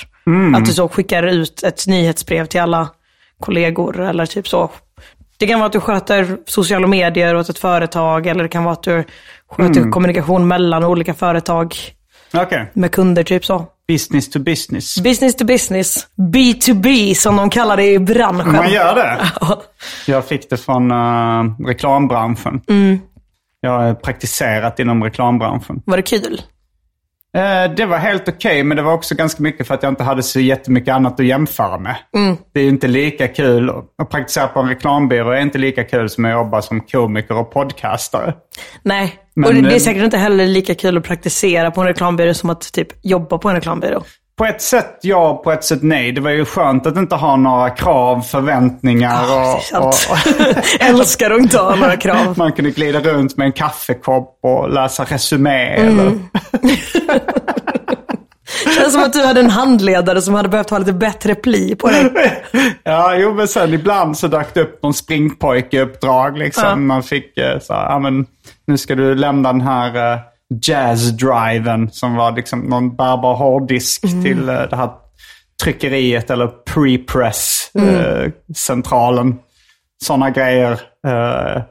[0.57, 2.89] Att du så skickar ut ett nyhetsbrev till alla
[3.41, 4.71] kollegor eller typ så.
[5.37, 8.73] Det kan vara att du sköter sociala medier åt ett företag eller det kan vara
[8.73, 9.05] att du
[9.51, 11.75] sköter kommunikation mellan olika företag
[12.35, 13.67] Okej, med kunder, typ så.
[13.89, 15.01] business to business.
[15.01, 16.07] Business to business.
[16.17, 18.53] B2B som de kallar det i branschen.
[18.53, 19.27] Man gör det?
[20.13, 22.61] Jag fick det från eh, reklambranschen.
[23.61, 25.83] Jag har praktiserat inom reklambranschen.
[25.87, 26.43] Var det kul?
[27.35, 30.03] Eh, det var helt okej, men det var också ganska mycket för att jag inte
[30.03, 31.97] hade så jättemycket annat att jämföra med.
[32.55, 33.71] Det är inte lika kul
[34.03, 35.31] att praktisera på en reklambyrå.
[35.31, 38.35] är inte lika kul som att jobba som komiker och podcastare.
[38.83, 39.15] Nej.
[39.35, 41.87] Men, och det, det är eh, säkert inte heller lika kul att praktisera på en
[41.87, 44.03] reklambyrå som att typ jobba på en reklambyrå.
[44.39, 46.13] På ett sätt ja, på ett sätt nej.
[46.13, 49.95] Det var ju skönt att inte ha några krav, förväntningar Ja, och, och.
[50.81, 52.39] Älskar att inte ha några krav.
[52.39, 55.75] man kunde glida runt med en kaffekopp och läsa resumé.
[55.77, 55.99] Mm.
[55.99, 56.19] Eller,
[58.77, 61.89] Känns som att du hade en handledare som hade behövt ha lite bättre pli på
[61.89, 62.13] dig.
[62.83, 66.87] Ja, jo men sen ibland så dök det upp någon springpojkeuppdrag liksom.
[66.87, 68.27] Man fick eh, så här, ja men
[68.67, 74.49] nu ska du lämna den här uh, jazz-driven som var liksom någon bärbar hårddisk till
[74.49, 74.91] eh, det här
[75.63, 79.39] tryckeriet eller pre-press-centralen.
[80.05, 80.73] Sådana grejer.
[81.07, 81.63] Eh,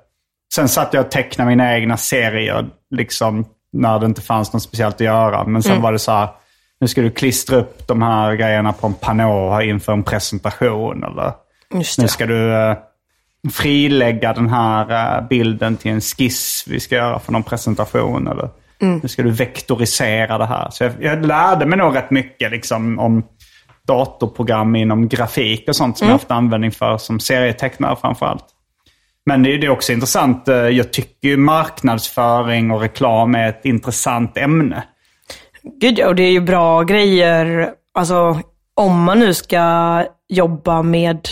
[0.55, 4.95] sen satt jag och tecknade mina egna serier liksom när det inte fanns något speciellt
[4.95, 5.45] att göra.
[5.45, 6.29] Men sen var det så här,
[6.79, 11.03] nu ska du klistra upp de här grejerna på en panå inför en presentation.
[11.03, 11.31] Eller
[11.97, 12.77] nu ska du eh,
[13.51, 18.27] frilägga den här eh, bilden till en skiss vi ska göra för någon presentation.
[18.27, 18.49] Eller
[18.83, 20.69] nu ska du vektorisera det här.
[20.71, 23.23] Så jag, jag lärde mig nog rätt mycket liksom, om
[23.87, 28.45] datorprogram inom grafik och sånt som jag haft användning för som serietecknare framförallt.
[29.25, 30.47] Men det är också intressant.
[30.47, 34.83] eh, Jag tycker ju marknadsföring och reklam är ett intressant ämne.
[35.81, 37.69] Gud och det är ju bra grejer.
[37.93, 38.39] Alltså,
[38.75, 41.27] om man nu ska jobba med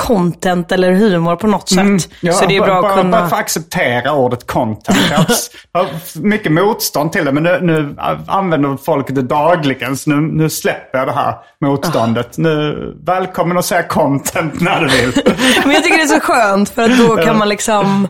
[0.00, 2.08] content eller humor på något sätt.
[2.20, 3.20] Ja, så det är bra att kunna...
[3.20, 4.98] Bara få acceptera ordet content.
[5.72, 7.94] Jag har- mycket motstånd till det, men nu, nu
[8.26, 9.96] använder folk det dagligen.
[9.96, 12.38] Så nu, nu släpper jag det här motståndet.
[12.38, 15.12] Nu, välkommen att säga content när du vill.
[15.64, 18.08] Men jag tycker det är så skönt för att då kan man liksom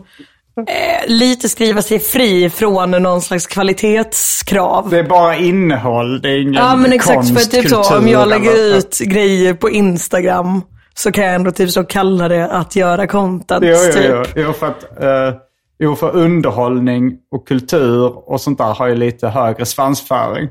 [0.67, 4.89] eh, lite skriva sig fri från någon slags kvalitetskrav.
[4.89, 6.21] Det är bara innehåll.
[6.21, 9.53] Det är ingen Ja men exakt, konst, för typ så om jag lägger ut grejer
[9.53, 10.61] på Instagram
[10.93, 13.65] så kan jag ändå typ så kalla det att göra content.
[13.65, 14.05] Jo, jo, typ.
[14.09, 14.23] jo.
[14.35, 15.39] jo, för att, eh,
[15.79, 20.49] jo, för underhållning och kultur och sånt där har ju lite högre svansföring.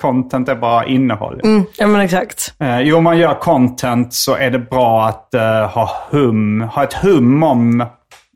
[0.00, 1.40] Content är bara innehåll.
[1.44, 2.54] Mm, ja men exakt.
[2.60, 6.84] Eh, jo, om man gör content så är det bra att eh, ha, hum, ha
[6.84, 7.80] ett hum om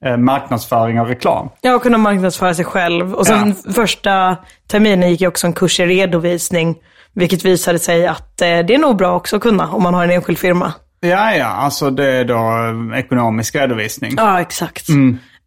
[0.04, 1.48] eh, marknadsföring och reklam.
[1.60, 3.14] Ja, och kunna marknadsföra sig själv.
[3.14, 6.76] Och sen första terminen gick jag också en kurs i redovisning.
[7.14, 10.04] Vilket visade sig att eh, det är nog bra också att kunna om man har
[10.04, 10.72] en enskild firma.
[11.06, 14.14] Ja, ja, alltså det är då ekonomisk redovisning.
[14.16, 14.88] Ja, exakt.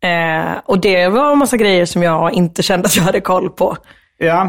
[0.04, 3.50] Eh, och det var en massa grejer som jag inte kände att jag hade koll
[3.50, 3.78] på.
[4.18, 4.42] Ja,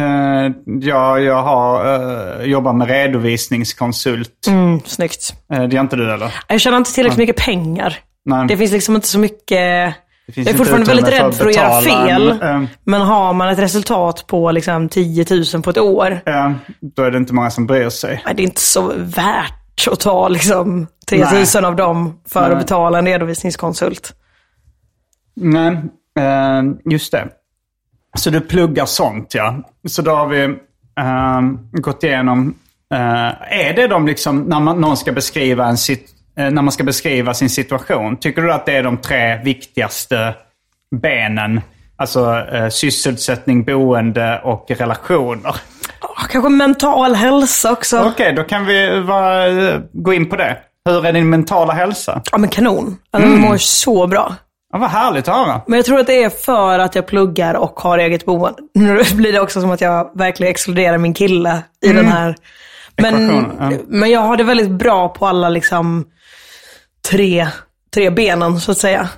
[0.00, 1.86] eh, jag, jag har
[2.40, 4.46] eh, jobbat med redovisningskonsult.
[4.48, 5.34] Mm, snyggt.
[5.52, 6.34] Eh, det gör inte du eller?
[6.48, 7.98] Jag tjänar inte tillräckligt mycket pengar.
[8.24, 8.46] Nej.
[8.48, 9.94] Det finns liksom inte så mycket...
[10.34, 12.30] Jag är fortfarande väldigt rädd för att göra fel.
[12.40, 16.52] en, eh, Men har man ett resultat på liksom 10 000 på ett år, eh,
[16.80, 18.22] då är det inte många som bryr sig.
[18.24, 21.64] nej, det är inte så värt att ta liksom 3 000 Nej.
[21.64, 22.52] av dem för Nej.
[22.52, 24.14] att betala en redovisningskonsult.
[25.36, 25.76] Nej,
[26.18, 27.28] eh, just det.
[28.18, 29.62] Så du pluggar sånt ja.
[29.88, 30.42] Så då har vi
[31.00, 31.40] eh,
[31.72, 32.54] gått igenom.
[32.94, 36.72] Eh, är det de liksom, när man, någon ska beskriva en sit, eh, när man
[36.72, 38.16] ska beskriva sin situation.
[38.16, 40.34] Tycker du att det är de tre viktigaste
[40.90, 41.60] benen?
[41.98, 45.56] Alltså eh, sysselsättning, boende och relationer.
[46.30, 48.00] Kanske mental hälsa också.
[48.00, 50.56] Okej, då kan vi vara, eh, gå in på det.
[50.84, 52.22] Hur är din mentala hälsa?
[52.32, 52.96] Ja men kanon.
[53.10, 53.40] Alltså, Mm.
[53.42, 54.34] Jag mår så bra.
[54.72, 55.60] Ja, vad härligt att höra.
[55.66, 58.58] Men jag tror att det är för att jag pluggar och har eget boende.
[58.74, 62.34] Nu blir det också som att jag verkligen exkluderar min kille i den här.
[62.96, 63.70] Men, ja.
[63.88, 66.04] men jag har det väldigt bra på alla liksom
[67.10, 67.48] tre,
[67.94, 69.08] tre benen så att säga.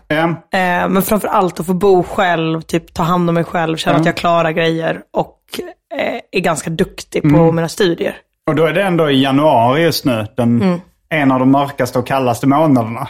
[0.52, 3.96] Eh, men framför allt att få bo själv, typ ta hand om mig själv, känna
[3.98, 5.38] att jag klarar grejer och
[6.00, 8.16] eh, är ganska duktig på mina studier.
[8.48, 10.26] Och då är det ändå i januari just nu.
[10.36, 10.80] Den, Mm.
[11.12, 13.08] En av de mörkaste och kallaste månaderna.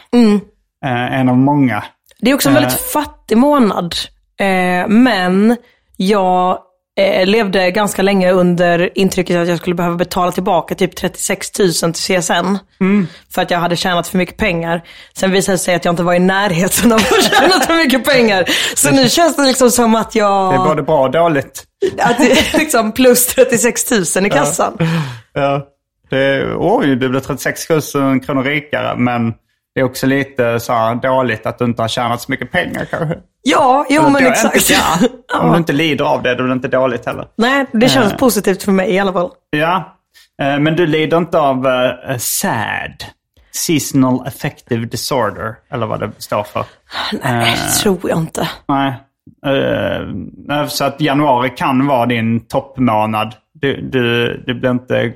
[0.84, 1.84] Eh, en av många.
[2.20, 3.94] Det är också en väldigt fattig månad.
[4.40, 5.56] Eh, men
[5.96, 6.58] jag
[6.98, 11.72] eh, levde ganska länge under intrycket att jag skulle behöva betala tillbaka typ 36 000
[11.72, 12.58] till CSN.
[13.34, 14.82] För att jag hade tjänat för mycket pengar.
[15.14, 18.04] Sen visade det sig att jag inte var i närheten av att tjäna för mycket
[18.04, 18.44] pengar.
[18.74, 20.52] Så nu känns det liksom som att jag...
[20.52, 21.64] Det är både bra och dåligt.
[21.98, 24.76] Att det är liksom plus 36 000 i kassan.
[25.32, 25.66] Ja.
[26.10, 28.96] Det, oj, du blir 36 000 kronor rikare.
[28.96, 29.34] Men
[29.74, 32.84] det är också lite så här dåligt att du inte har tjänat så mycket pengar
[32.84, 33.18] kanske.
[33.42, 34.56] Ja, jo men exakt.
[34.56, 34.72] Inte,
[35.32, 35.40] ja.
[35.40, 37.28] Om du inte lider av det, då är det inte dåligt heller.
[37.36, 39.30] Nej, det känns positivt för mig i alla fall.
[39.50, 39.96] Ja,
[40.42, 43.04] eh, men du lider inte av uh, SAD.
[43.52, 46.64] Seasonal Affective Disorder, eller vad det står för.
[47.22, 48.48] Nej, det tror jag inte.
[48.68, 48.94] Nej.
[50.68, 53.34] Så att januari kan vara din toppmånad.
[53.52, 55.12] Du, du, du blir inte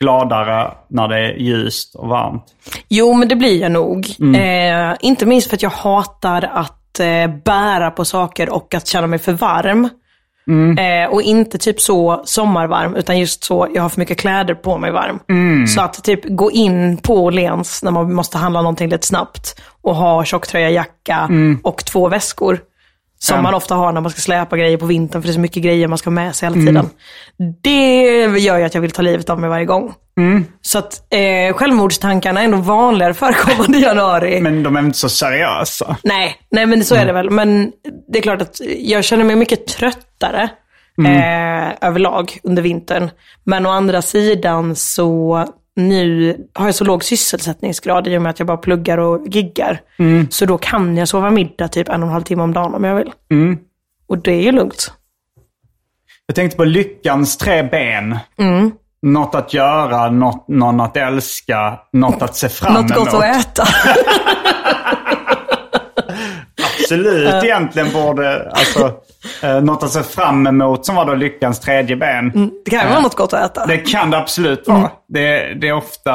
[0.00, 2.44] gladare när det är ljust och varmt.
[2.88, 4.06] Jo, men det blir jag nog.
[4.36, 9.06] Eh, inte minst för att jag hatar att eh, bära på saker och att känna
[9.06, 9.88] mig för varm.
[10.78, 14.78] Eh, och inte typ så sommarvarm, utan just så, jag har för mycket kläder på
[14.78, 15.18] mig varm.
[15.66, 19.94] Så att typ gå in på Åhléns när man måste handla någonting lite snabbt och
[19.94, 21.28] ha tjocktröja, jacka
[21.62, 22.60] och två väskor.
[23.22, 23.42] Som Ja.
[23.42, 25.62] man ofta har när man ska släpa grejer på vintern, för det är så mycket
[25.62, 26.90] grejer man ska ha med sig hela tiden.
[27.62, 28.02] Det
[28.38, 29.94] gör ju att jag vill ta livet av mig varje gång.
[30.62, 34.40] Så att eh, självmordstankarna är ändå vanligare förekommande i januari.
[34.40, 35.96] Men de är inte så seriösa.
[36.02, 37.30] Nej, nej men så är det väl.
[37.30, 37.72] Men
[38.12, 40.48] det är klart att jag känner mig mycket tröttare
[41.06, 43.10] eh, överlag under vintern.
[43.44, 45.44] Men å andra sidan så
[45.76, 49.80] nu har jag så låg sysselsättningsgrad i och med att jag bara pluggar och giggar.
[50.30, 52.84] Så då kan jag sova middag typ en och en halv timme om dagen om
[52.84, 53.12] jag vill.
[54.08, 54.92] Och det är ju lugnt.
[56.26, 58.18] Jag tänkte på lyckans tre ben.
[58.38, 58.72] Mm.
[59.02, 63.04] Något att göra, något, någon att älska, något att se fram Något emot.
[63.10, 63.64] gott att äta.
[66.94, 68.92] Absolut egentligen borde, alltså,
[69.42, 72.50] eh, något att se fram emot som var då lyckans tredje ben.
[72.64, 73.66] Det kan ju vara något gott att äta.
[73.66, 74.90] Det kan det absolut vara.
[75.08, 76.12] Det, det är ofta,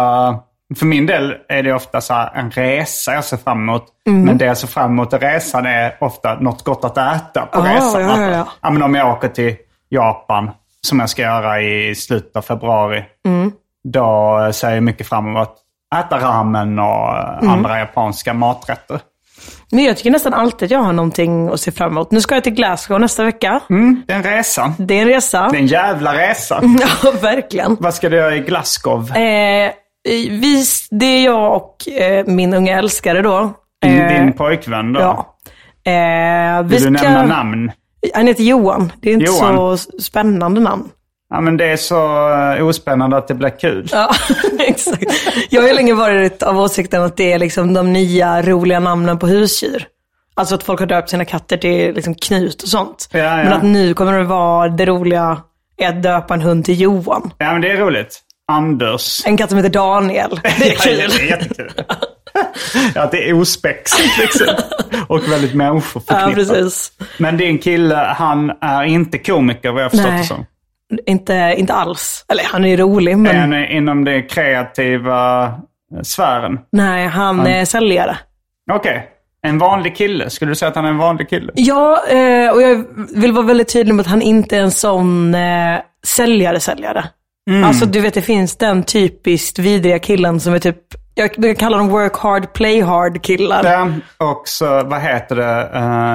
[0.79, 3.83] för min del är det ofta så en resa jag ser fram emot.
[4.05, 7.59] Men det jag ser fram emot i resan är ofta något gott att äta på
[7.59, 8.01] Ah, resan.
[8.01, 8.71] ja, ja, ja.
[8.71, 9.55] men om jag åker till
[9.89, 10.51] Japan,
[10.87, 13.05] som jag ska göra i slutet av februari.
[13.83, 15.49] Då ser jag mycket fram emot
[15.95, 17.17] att äta ramen och
[17.51, 18.99] andra japanska maträtter.
[19.75, 22.11] Men jag tycker nästan alltid att jag har någonting att se fram emot.
[22.11, 23.59] Nu ska jag till Glasgow nästa vecka.
[24.07, 24.73] Det är en resa.
[24.77, 25.47] Det är en resa.
[25.51, 26.61] Det är en jävla resa.
[27.03, 27.77] Ja, verkligen.
[27.79, 29.17] Vad ska du göra i Glasgow?
[29.17, 29.71] Eh,
[30.29, 33.53] vi, det är jag och eh, min unga älskare då.
[33.81, 34.99] Din, Eh, din pojkvän då?
[34.99, 35.37] Ja.
[35.91, 37.71] Eh, vi Vill du ska, nämna namn?
[38.13, 38.91] Han heter Johan.
[39.01, 39.77] Det är inte Johan.
[39.77, 40.89] så spännande namn.
[41.35, 43.89] Ja, men det är så eh, ospännande att det blir kul.
[43.91, 44.11] Ja,
[44.59, 45.03] exakt.
[45.49, 49.19] Jag har ju länge varit av åsikten att det är liksom de nya roliga namnen
[49.19, 49.87] på husdjur.
[50.35, 53.09] Alltså att folk har döpt sina katter till liksom Knut och sånt.
[53.11, 53.35] Ja, ja.
[53.35, 55.37] Men att nu kommer det vara det roliga
[55.77, 57.31] är att döpa en hund till Johan.
[57.37, 58.21] Ja, men det är roligt.
[58.51, 59.25] Anders.
[59.25, 60.39] En katt som heter Daniel.
[60.43, 61.29] Det är Ja, det är kul.
[61.29, 61.71] jättekul.
[62.95, 64.47] ja, det är ospexigt liksom.
[65.07, 66.33] Och väldigt Ja, människoförknippat.
[66.33, 66.91] precis.
[67.17, 70.21] Men din kille, han är inte komiker vad jag förstått Nej.
[70.21, 70.45] det som.
[71.05, 72.25] Inte, inte alls.
[72.31, 76.59] Eller han är ju rolig, men Han är inom den kreativa eh, sfären.
[76.71, 78.17] nej, han är säljare.
[78.71, 79.09] Okej.
[79.41, 80.29] En vanlig kille.
[80.29, 81.51] Skulle du säga att han är en vanlig kille?
[81.55, 82.85] Ja, eh, och jag
[83.15, 87.03] vill vara väldigt tydlig med att han inte är en sån eh, säljare-säljare.
[87.65, 90.77] Alltså du vet, det finns den typiskt vidriga killen som är typ,
[91.15, 93.63] jag brukar kalla dem work hard, play hard killar.
[93.63, 95.69] Ja, Ja, och så, vad heter det?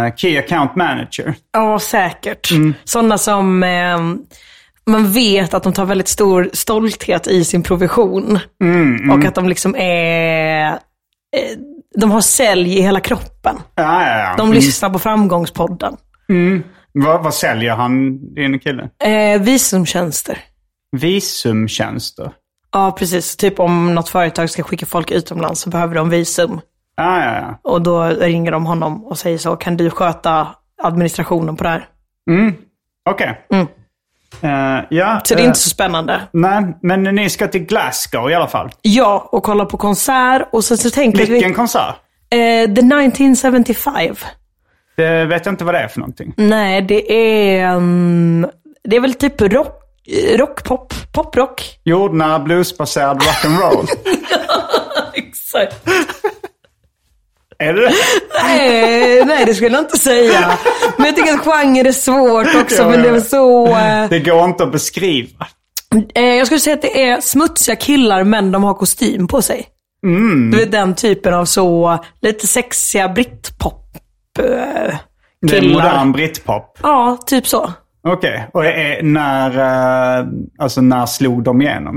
[0.09, 1.35] Eh, Key Account Manager.
[1.81, 2.49] säkert.
[2.85, 3.99] Sådana som eh,
[4.91, 8.39] man vet att de tar väldigt stor stolthet i sin provision.
[9.13, 11.59] Och att de liksom är, eh,
[11.97, 13.57] de har sälj i hela kroppen.
[13.75, 14.35] Ja, ja, ja.
[14.37, 15.97] De lyssnar på Framgångspodden.
[16.93, 18.91] Vad, vad säljer han, din kille?
[19.05, 20.39] Eh, visumtjänster.
[20.97, 22.33] Visumtjänster.
[22.73, 23.37] Ja, precis.
[23.37, 26.61] Typ om något företag ska skicka folk utomlands så behöver de visum.
[26.97, 27.71] Ja, ja, ja.
[27.71, 30.49] Och då ringer de honom och säger så, kan du sköta
[30.83, 31.89] administrationen på det här?
[33.11, 33.47] Okej.
[34.43, 36.21] Eh, ja, Så det är eh, inte så spännande.
[36.33, 38.71] Nej, men ni ska till Glasgow i alla fall.
[38.83, 41.55] Ja, och kolla på konsert och så, så tänker Vilken vi...
[41.55, 41.95] konsert?
[42.31, 42.39] Eh,
[42.75, 44.17] the 1975.
[44.97, 46.35] Det vet jag inte vad det är för någonting.
[46.37, 47.77] Nej, det är...
[47.77, 48.47] Um,
[48.85, 49.83] det är väl typ rock,
[50.37, 51.81] rock pop, poprock.
[51.85, 53.87] Jordnära bluesbaserad rock'n'roll.
[55.15, 55.89] Exakt.
[57.61, 57.93] Är det?
[58.45, 60.51] Nej, nej, det skulle jag inte säga.
[60.97, 63.67] Men jag tycker att genre är svårt också, men det är så...
[63.67, 65.47] Eh, Det går inte att beskriva.
[66.15, 69.67] Eh, jag skulle säga att det är smutsiga killar men de har kostym på sig.
[70.51, 73.97] Du vet den typen av så lite sexiga britpop
[74.39, 74.45] eh,
[75.47, 75.85] Det är killar.
[75.85, 76.79] modern britpop.
[76.83, 77.73] Ja, typ så.
[78.09, 79.59] Okej, och är, när,
[80.59, 81.97] alltså när slog de igenom?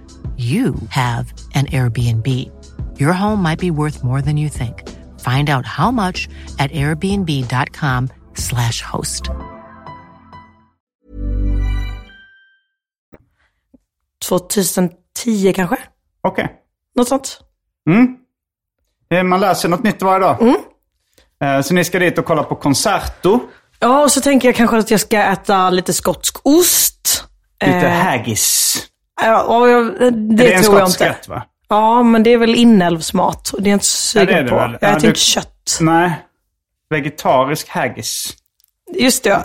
[0.37, 2.27] you have an Airbnb.
[2.97, 4.83] Your home might be worth more than you think.
[5.19, 9.29] Find out how much at airbnb.com/slash host.
[14.29, 15.77] 2010 kanske?
[16.23, 16.47] Okej.
[16.95, 17.39] Något sånt.
[19.13, 20.37] Eh, Man lär sig något nytt varje dag.
[21.43, 23.39] Eh, Så ni ska dit och kolla på Concerto.
[23.79, 27.23] Ja, och så tänker jag kanske att jag ska äta lite skotsk ost.
[27.65, 28.77] Lite Eh, haggis.
[29.21, 29.65] Ja,
[30.01, 31.09] det det tror jag inte.
[31.09, 31.43] rätt va?
[31.69, 34.49] Ja, men det är väl inälvsmat det är jag inte så Ja, det sugen det
[34.51, 34.55] på.
[34.57, 34.77] väl.
[34.81, 35.77] Jag Ja, äter du- inte kött.
[35.81, 36.11] Nej.
[36.89, 38.33] Vegetarisk haggis.
[38.99, 39.37] Just det, ja.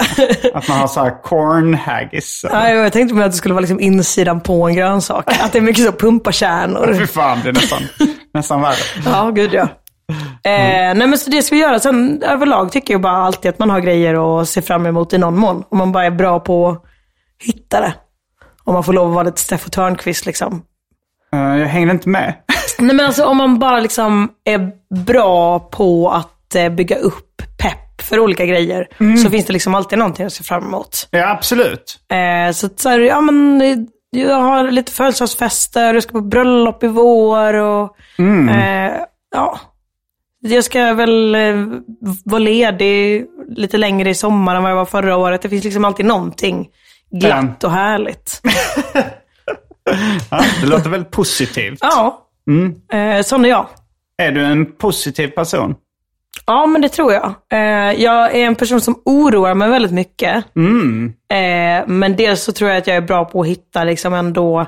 [0.55, 2.45] Att man har så här corn haggis.
[2.53, 2.69] ja.
[2.71, 5.25] Jag tänkte mig att det skulle vara liksom insidan på en grönsak.
[5.43, 6.95] Att det är mycket så pumpakärnor.
[6.99, 7.83] Fy fan, det är nästan,
[8.35, 8.75] nästan värre.
[9.05, 9.69] Ja, gud ja.
[10.45, 11.81] Eh, nej men så det ska vi göra.
[11.81, 15.19] Sen överlag tycker jag bara alltid att man har grejer att se fram emot i
[15.19, 15.65] någon mån.
[15.71, 16.83] Om man bara är bra på att
[17.45, 17.95] hitta det.
[18.67, 20.63] Om man får lov att vara lite Steffo Törnqvist liksom.
[21.33, 22.35] Eh, Jag hängde inte med.
[22.79, 24.71] Nej men alltså om man bara liksom är
[25.05, 28.87] bra på att eh, bygga upp pepp för olika grejer
[29.25, 31.09] så finns det liksom alltid någonting att se fram emot.
[31.11, 31.99] Ja, absolut.
[32.13, 33.77] Eh, så att så här, ja men eh,
[34.11, 37.97] jag har lite födelsedagsfester, jag ska på bröllop i vår och
[38.51, 38.93] eh,
[39.35, 39.59] ja.
[40.41, 41.57] Jag ska väl eh,
[42.25, 45.43] vara ledig lite längre i sommar än vad jag var förra året.
[45.43, 46.69] Det finns liksom alltid någonting
[47.11, 48.41] glatt och härligt.
[50.31, 51.79] Ja, det låter väldigt positivt.
[51.81, 52.27] Ja,
[52.93, 53.67] eh, sån är jag.
[54.23, 55.75] Är du en positiv person?
[56.47, 57.35] Ja, men det tror jag.
[57.53, 60.45] Eh, jag är en person som oroar mig väldigt mycket.
[61.33, 64.67] Eh, men dels så tror jag att jag är bra på att hitta liksom ändå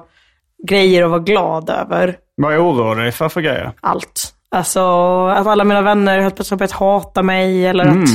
[0.69, 2.17] grejer att vara glad över.
[2.37, 3.73] Vad oroar du dig för för grejer?
[3.81, 4.35] Allt.
[4.51, 4.81] Alltså
[5.27, 8.09] att alla mina vänner helt plötsligt börjat hata mig eller att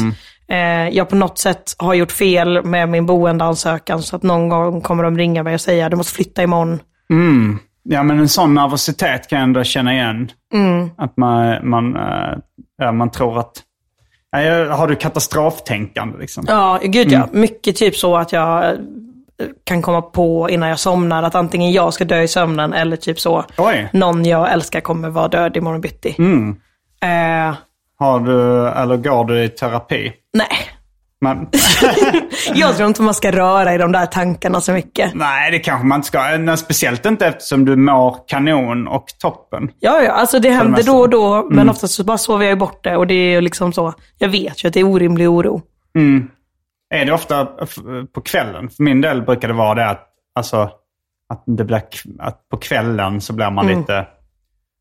[0.48, 4.82] eh, jag på något sätt har gjort fel med min boendeansökan så att någon gång
[4.82, 6.80] kommer de ringa mig och säga du måste flytta imorgon.
[7.84, 10.32] Ja, men en sån nervositet kan jag ändå känna igen.
[10.98, 11.98] Att man, man,
[12.78, 13.52] ja, man tror att...
[14.32, 16.46] Jag- har du katastroftänkande liksom?
[16.48, 17.28] Ja, gud ja.
[17.32, 18.72] Mycket typ så att jag eh,
[19.64, 23.20] kan komma på innan jag somnar att antingen jag ska dö i sömnen eller typ
[23.20, 23.90] så Oj.
[23.94, 26.16] någon jag älskar kommer vara död imorgon bitti.
[27.02, 27.56] Eh,
[28.00, 30.14] Har du, eller går du i terapi?
[30.34, 30.58] Nej,
[31.22, 31.50] Men,
[32.54, 35.14] jag tror inte man ska röra i de där tankarna så mycket.
[35.14, 36.58] nej, det kanske man inte ska.
[36.58, 39.72] Speciellt inte eftersom du mår kanon och toppen.
[39.80, 42.84] Ja, ja, alltså det händer då och då, men oftast så bara sover jag bort
[42.84, 43.94] det och det är ju liksom så.
[44.18, 45.62] Jag vet ju att det är orimlig oro.
[46.94, 47.46] Är det ofta
[48.14, 48.70] på kvällen?
[48.70, 50.70] För min del brukar det vara det att, alltså,
[51.30, 51.84] att, det blir,
[52.20, 54.08] att på kvällen så blir man lite...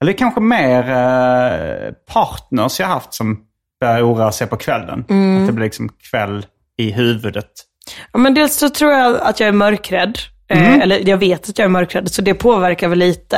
[0.02, 3.44] Eller kanske mer eh, partners jag haft som
[3.86, 4.98] börjar oroa sig på kvällen.
[5.40, 6.46] Att det blir liksom kväll
[6.78, 7.50] i huvudet.
[8.12, 10.18] Ja, men dels så tror jag att jag är mörkrädd.
[10.48, 13.36] Eh, eller jag vet att jag är mörkrädd, så det påverkar väl lite.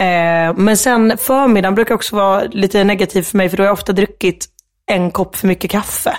[0.00, 3.72] Eh, men sen förmiddagen brukar också vara lite negativ för mig, för då har jag
[3.72, 4.46] ofta druckit
[4.86, 6.16] en kopp för mycket kaffe.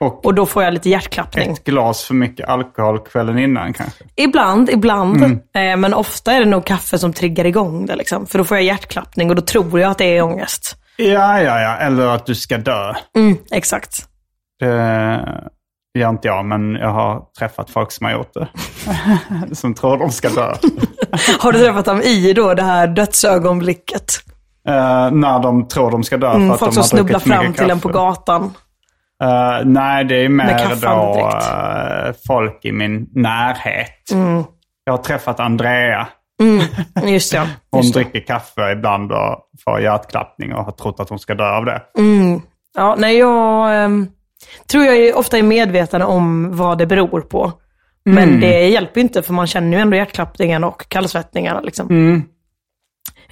[0.00, 1.52] Och Och då får jag lite hjärtklappning.
[1.52, 4.04] ett glas för mycket alkohol kvällen innan kanske.
[4.16, 5.22] Ibland, ibland.
[5.22, 7.96] Eh, men ofta är det nog kaffe som triggar igång det.
[7.96, 8.26] Liksom.
[8.26, 10.76] För då får jag hjärtklappning och då tror jag att det är ångest.
[10.96, 11.76] Ja, ja, ja.
[11.76, 12.94] Eller att du ska dö.
[13.16, 14.06] Mm, exakt.
[14.60, 18.48] Det gör inte jag, men jag har träffat folk som har gjort det.
[19.54, 20.54] som tror de ska dö.
[21.40, 24.12] Har du träffat dem i då det här dödsögonblicket?
[24.68, 27.18] Eh, när de tror de ska dö för Mm, att folk de som har snubblar
[27.20, 28.54] druckit för fram till en på gatan.
[29.22, 31.30] Eh, nej, det är mer då
[32.08, 34.10] eh, folk i min närhet.
[34.12, 34.44] Mm.
[34.84, 36.06] Jag har träffat Andrea.
[37.06, 37.48] Just det.
[37.70, 38.02] Hon Just det.
[38.02, 41.82] dricker kaffe ibland och får hjärtklappning och har trott att hon ska dö av det.
[42.74, 44.08] Ja, nej, jag ehm,
[44.66, 47.52] tror jag är ofta är medveten om vad det beror på.
[48.04, 51.60] Men det hjälper ju inte för man känner ju ändå hjärtklappningen och kallsvettningarna.
[51.60, 51.88] Liksom.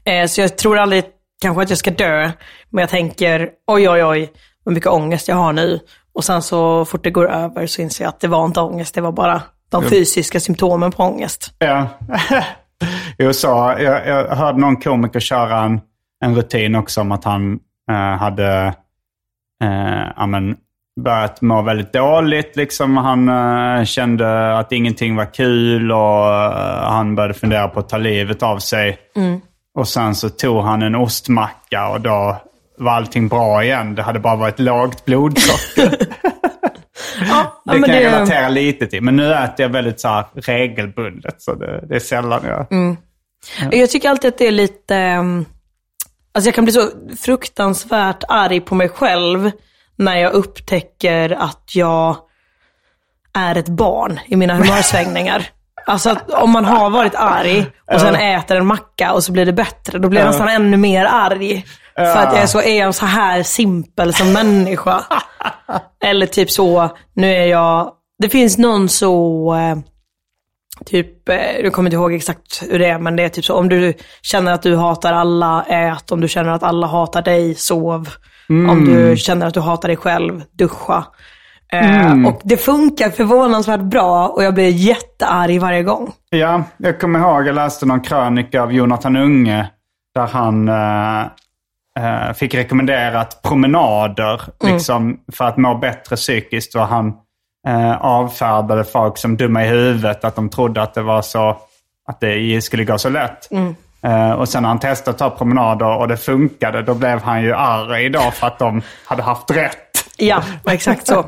[0.04, 1.04] Eh, så jag tror aldrig
[1.42, 2.30] kanske att jag ska dö,
[2.70, 4.32] men jag tänker oj, oj, oj,
[4.64, 5.80] vad mycket ångest jag har nu.
[6.14, 8.94] Och sen så fort det går över så inser jag att det var inte ångest,
[8.94, 11.54] det var bara de fysiska symptomen på ångest.
[11.58, 11.88] Ja.
[13.18, 15.80] USA, jag, jag hörde någon komiker köra en,
[16.24, 17.58] en rutin också om att han
[17.90, 18.74] eh, hade
[19.64, 20.56] eh, ja, men,
[21.00, 22.56] börjat må väldigt dåligt.
[22.56, 22.96] Liksom.
[22.96, 27.96] Han eh, kände att ingenting var kul och eh, han började fundera på att ta
[27.96, 28.98] livet av sig.
[29.74, 32.36] Och sen så tog han en ostmacka och då
[32.78, 33.94] var allting bra igen.
[33.94, 36.06] Det hade bara varit lågt blodsocker.
[37.64, 39.02] Ja, Det men kan jag relatera lite till.
[39.02, 41.42] Men nu äter jag väldigt så här regelbundet.
[41.42, 42.66] Så det, det är sällan jag...
[43.72, 44.96] Jag tycker alltid att det är lite...
[44.96, 45.44] ehm,
[46.34, 46.90] Alltså jag kan bli så
[47.20, 49.50] fruktansvärt arg på mig själv
[49.96, 52.16] när jag upptäcker att jag
[53.34, 55.46] är ett barn i mina humörsvängningar.
[55.86, 59.46] Alltså att om man har varit arg och sen äter en macka och så blir
[59.46, 61.64] det bättre, då blir jag nästan ännu mer arg.
[61.96, 65.02] För att jag är så, är jag så här simpel som människa.
[66.04, 67.90] Eller typ så, nu är jag,
[68.22, 69.76] det finns någon så, eh,
[70.86, 73.54] typ, eh, jag kommer inte ihåg exakt hur det är, men det är typ så,
[73.54, 76.12] om du känner att du hatar alla, ät.
[76.12, 78.08] Om du känner att alla hatar dig, sov.
[78.70, 81.04] Om du känner att du hatar dig själv, duscha.
[81.72, 86.12] Eh, Och det funkar förvånansvärt bra och jag blir jättearg varje gång.
[86.30, 89.70] Ja, jag kommer ihåg, jag läste någon krönika av Jonathan Unge
[90.14, 90.68] där han
[91.98, 96.74] eh, fick rekommenderat promenader liksom, för att må bättre psykiskt.
[96.74, 97.12] Och han
[97.66, 101.56] eh, avfärdade folk som dumma i huvudet, att de trodde att det var så
[102.06, 103.48] att det skulle gå så lätt.
[104.04, 107.42] Eh, och sen när han testade att ta promenader och det funkade, då blev han
[107.42, 109.78] ju arg idag för att de hade haft rätt.
[110.16, 111.26] Ja, exakt så.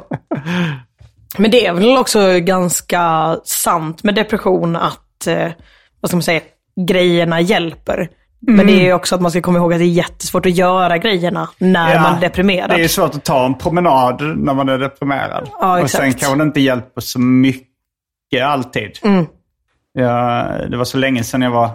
[1.38, 5.48] Men det är väl också ganska sant med depression att, eh,
[6.00, 6.40] vad ska man säga,
[6.88, 8.08] grejerna hjälper.
[8.40, 10.52] Men det är ju också att man ska komma ihåg att det är jättesvårt att
[10.56, 12.70] göra grejerna när Ja, man är deprimerad.
[12.70, 15.48] Det är svårt att ta en promenad när man är deprimerad.
[15.60, 18.90] Ja, och sen kanske det inte hjälper så mycket alltid.
[19.02, 19.26] Mm.
[19.92, 21.70] Ja, det var så länge sedan jag var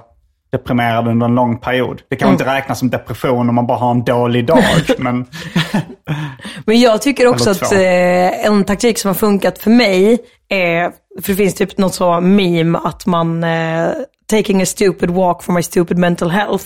[0.51, 2.01] deprimerad under en lång period.
[2.09, 2.34] Det kan Mm.
[2.41, 4.64] inte räknas som depression om man bara har en dålig dag.
[4.97, 5.26] men
[6.66, 10.18] Men jag tycker också att eh, en taktik som har funkat för mig
[10.49, 10.91] är,
[11.22, 13.88] för det finns typ något så meme att man eh,
[14.32, 16.65] taking a stupid walk for my stupid mental health.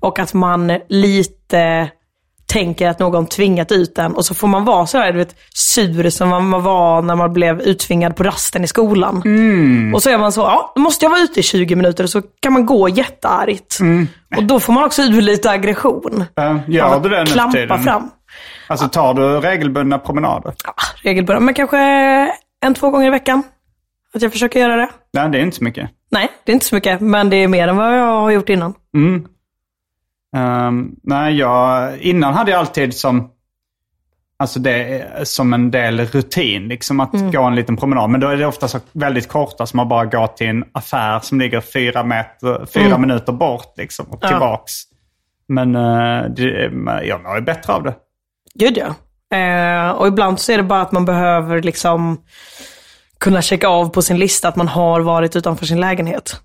[0.00, 1.90] Och att man lite
[2.46, 5.36] tänker att någon tvingat ut en och så får man vara så här, du vet,
[5.54, 9.16] sur som man var när man blev uttvingad på rasten i skolan.
[9.94, 12.10] Och så är man så, ja, då måste jag vara ute i 20 minuter och
[12.10, 13.78] så kan man gå jätteargt.
[14.36, 16.24] Och då får man också ur lite aggression.
[16.40, 17.82] äh, gör du det Klampa tiden?
[17.82, 18.10] fram.
[18.66, 20.54] Alltså tar du regelbundna promenader?
[20.64, 21.78] Ja, regelbundet, men kanske
[22.64, 23.42] en, två gånger i veckan.
[24.14, 24.88] Att jag försöker göra det.
[25.12, 25.90] Nej, det är inte så mycket.
[26.10, 28.48] Nej, det är inte så mycket, men det är mer än vad jag har gjort
[28.48, 28.74] innan.
[30.36, 33.30] Ehm, nej, jag, innan hade jag alltid som,
[34.38, 38.10] alltså det, som en del rutin, liksom att gå en liten promenad.
[38.10, 41.20] Men då är det ofta så väldigt korta, som man bara går till en affär
[41.20, 44.72] som ligger fyra, meter, fyra minuter bort liksom, och tillbaks.
[45.48, 46.70] Men uh, det,
[47.04, 47.94] jag mår ju bättre av det.
[48.54, 48.94] Gud ja.
[49.36, 52.22] Eh, och ibland så är det bara att man behöver liksom
[53.20, 56.40] kunna checka av på sin lista att man har varit utanför sin lägenhet.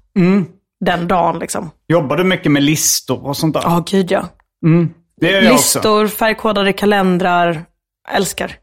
[0.86, 1.72] Den dagen liksom.
[1.88, 3.62] Jobbar du mycket med listor och sånt där?
[3.64, 4.26] Ja, gud ja.
[5.22, 5.80] det gör jag också.
[5.80, 7.64] Listor, färgkodade kalendrar.
[8.16, 8.56] Älskar.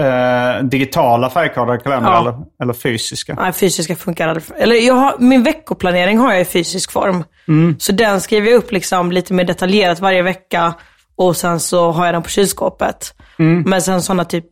[0.00, 2.20] Eh, digitala färgkodade kalendrar Ja.
[2.20, 3.34] eller, eller fysiska?
[3.34, 4.44] Nej, fysiska funkar aldrig.
[4.56, 7.24] Eller jag har, min veckoplanering har jag i fysisk form.
[7.78, 10.74] Så den skriver jag upp liksom lite mer detaljerat varje vecka.
[11.16, 13.14] Och sen så har jag den på kylskåpet.
[13.36, 14.46] Men sen sådana typ,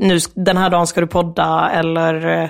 [0.00, 2.42] nu, den här dagen ska du podda eller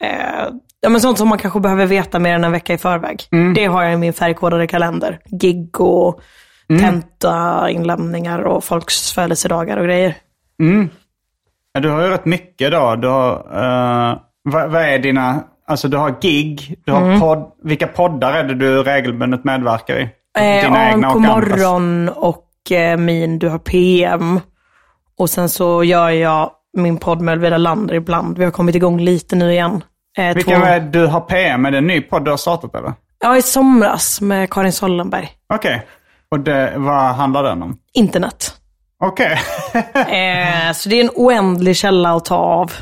[0.00, 0.48] eh,
[0.80, 3.22] ja, men sånt som man kanske behöver veta mer än en vecka i förväg.
[3.54, 5.18] Det har jag i min färgkodade kalender.
[5.40, 6.20] Gig och
[6.80, 10.14] tentainlämningar och folks födelsedagar och grejer.
[11.72, 12.96] Ja, du har ju rätt mycket då.
[12.96, 17.20] Du har, eh, vad, vad är dina, alltså du har gig, du har Mm.
[17.20, 17.52] podd.
[17.62, 20.08] Vilka poddar är det du regelbundet medverkar i?
[20.38, 24.40] Eh, AMK morgon och eh, min Du har PM.
[25.18, 28.38] Och sen så gör jag min podd med Elvira Lander ibland.
[28.38, 29.84] Vi har kommit igång lite nu igen.
[30.18, 31.66] Eh, Vilken två- är du har PM?
[31.66, 32.92] Är det en ny podd du har startat eller?
[33.20, 35.28] Ja, i somras med Karin Sollenberg.
[35.54, 35.86] Okej.
[36.30, 37.78] Och det, vad handlar den om?
[37.94, 38.52] Internet.
[39.04, 39.38] Okej.
[39.94, 42.72] Eh, så det är en oändlig källa att ta av.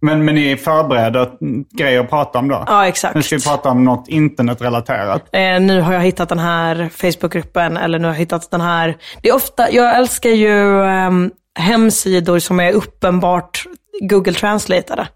[0.00, 1.30] men, men ni förbereder
[1.78, 2.64] grejer att prata om då?
[2.66, 3.14] Ja, exakt.
[3.14, 5.22] Nu ska vi prata om något internetrelaterat.
[5.32, 8.96] Eh, nu har jag hittat den här Facebookgruppen, eller nu har jag hittat den här.
[9.22, 13.64] Det är ofta, jag älskar ju ehm, hemsidor som är uppenbart
[14.00, 15.08] Google Translateade.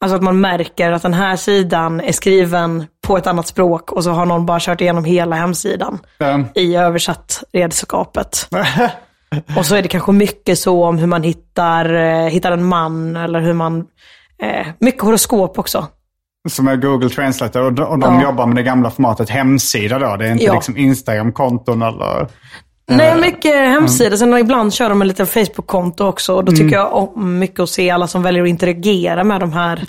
[0.00, 4.04] Alltså att man märker att den här sidan är skriven på ett annat språk och
[4.04, 8.48] så har någon bara kört igenom hela hemsidan Um, i översatt redskapet.
[9.56, 13.16] och så är det kanske mycket så om hur man hittar, eh, hittar en man
[13.16, 13.84] eller hur man...
[14.42, 15.86] Eh, mycket horoskop också.
[16.48, 18.22] som är Google Translate och, de- och de Ja.
[18.22, 20.16] jobbar med det gamla formatet hemsida då?
[20.16, 20.54] Det är inte Ja.
[20.54, 22.28] liksom Instagram-konton eller...
[22.86, 24.16] Nej, mycket hemsida.
[24.16, 26.34] Sen ibland kör de en liten Facebook-konto också.
[26.34, 29.52] Och då tycker jag om mycket att se alla som väljer att interagera med de
[29.52, 29.84] här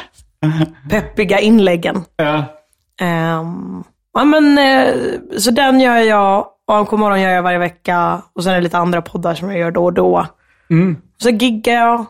[0.90, 2.04] peppiga inläggen.
[2.16, 2.44] Ja.
[3.00, 3.84] Ehm,
[4.14, 4.94] ja, men, eh,
[5.38, 6.46] så den gör jag.
[6.72, 8.22] AMK morgon gör jag varje vecka.
[8.34, 10.26] Och sen är det lite andra poddar som jag gör då och då.
[11.18, 12.06] Och så giggar jag.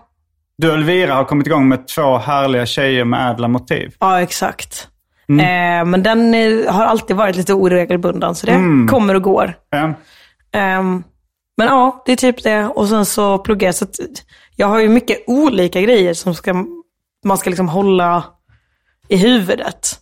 [0.58, 3.94] Du och Elvira har kommit igång med två härliga tjejer med ädla motiv.
[3.98, 4.88] Ja, exakt.
[5.28, 8.34] Eh, men den eh, har alltid varit lite oregelbunden.
[8.34, 8.52] Så det
[8.90, 9.54] kommer och går.
[9.70, 9.94] Ja.
[10.52, 11.04] Ehm,
[11.56, 12.64] men ja, det är typ det.
[12.66, 13.74] Och sen så pluggar jag.
[13.74, 13.96] Så att
[14.56, 16.64] jag har ju mycket olika grejer som ska,
[17.24, 18.24] man ska liksom hålla
[19.08, 20.00] i huvudet.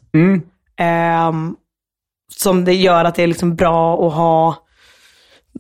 [0.77, 1.57] Ehm,
[2.33, 4.57] som det gör att det är liksom bra att ha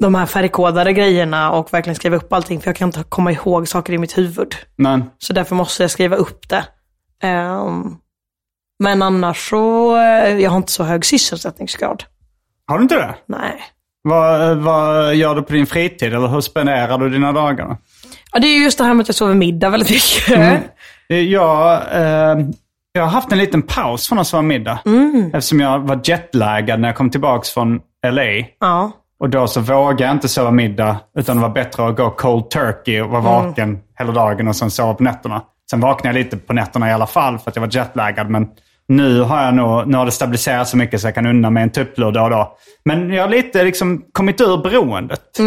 [0.01, 2.61] de här färgkodade grejerna och verkligen skriva upp allting.
[2.61, 4.55] För jag kan inte komma ihåg saker i mitt huvud.
[4.76, 6.64] Men, Så därför måste jag skriva upp det.
[7.22, 7.97] Ehm,
[8.78, 12.05] men annars så, eh, jag har inte så hög sysselsättningsgrad.
[12.66, 13.14] har du inte det?
[13.26, 13.62] Nej.
[14.09, 17.77] Vad, vad gör du på din fritid eller hur spenderar du dina dagar?
[18.33, 20.63] Ja, det är ju just det här med att jag sover middag väldigt mycket.
[21.09, 22.39] Jag, eh,
[22.93, 24.79] jag har haft en liten paus från att sova middag.
[25.33, 28.47] Eftersom jag var jetlaggad när jag kom tillbaka från LA.
[28.61, 28.93] Ja.
[29.21, 30.97] Och då så vågade jag inte sova middag.
[31.19, 34.71] Utan det var bättre att gå cold turkey och vara vaken hela dagen och sen
[34.71, 35.43] sova på nätterna.
[35.71, 38.31] Sen vaknade jag lite på nätterna i alla fall för att jag var jetlaggad.
[38.31, 38.49] Men
[38.89, 41.62] nu har jag nog, nu har det stabiliserat så mycket så jag kan unna mig
[41.62, 42.57] en tupplur då och då.
[42.84, 45.41] Men jag har lite liksom kommit ur beroendet.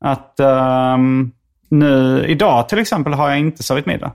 [0.00, 1.30] Att ehm,
[1.68, 4.12] nu, idag till exempel har jag inte sovit middag.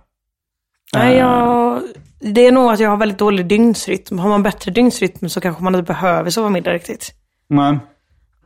[0.94, 1.82] Nej, jag,
[2.20, 4.20] Det är nog att jag har väldigt dålig dygnsrytm.
[4.20, 7.12] Har man bättre dygnsrytm så kanske man inte behöver sova middag riktigt.
[7.50, 7.80] Men,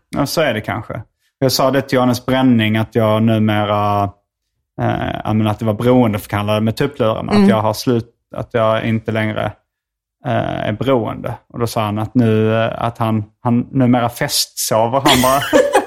[0.10, 1.02] ja, så är det kanske.
[1.40, 4.04] Jag sa det till Johannes Bränning att jag numera,
[4.82, 7.32] eh, att det var beroendeförkallade med tupplurarna.
[7.32, 9.52] Att jag har slut, att jag inte längre eh,
[10.30, 11.34] är beroende.
[11.54, 15.42] Och då sa han att nu, eh, att han, han numera festsover han bara.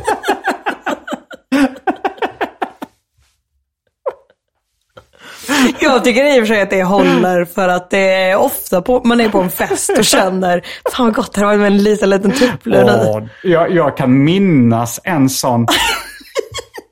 [5.81, 9.01] Jag tycker i och för sig att det håller för att det är ofta på,
[9.05, 10.63] man är på en fest och känner,
[10.93, 12.85] fan vad gott det varit med en liten, liten tupplur.
[12.85, 15.67] Åh, jag, jag kan minnas en sån,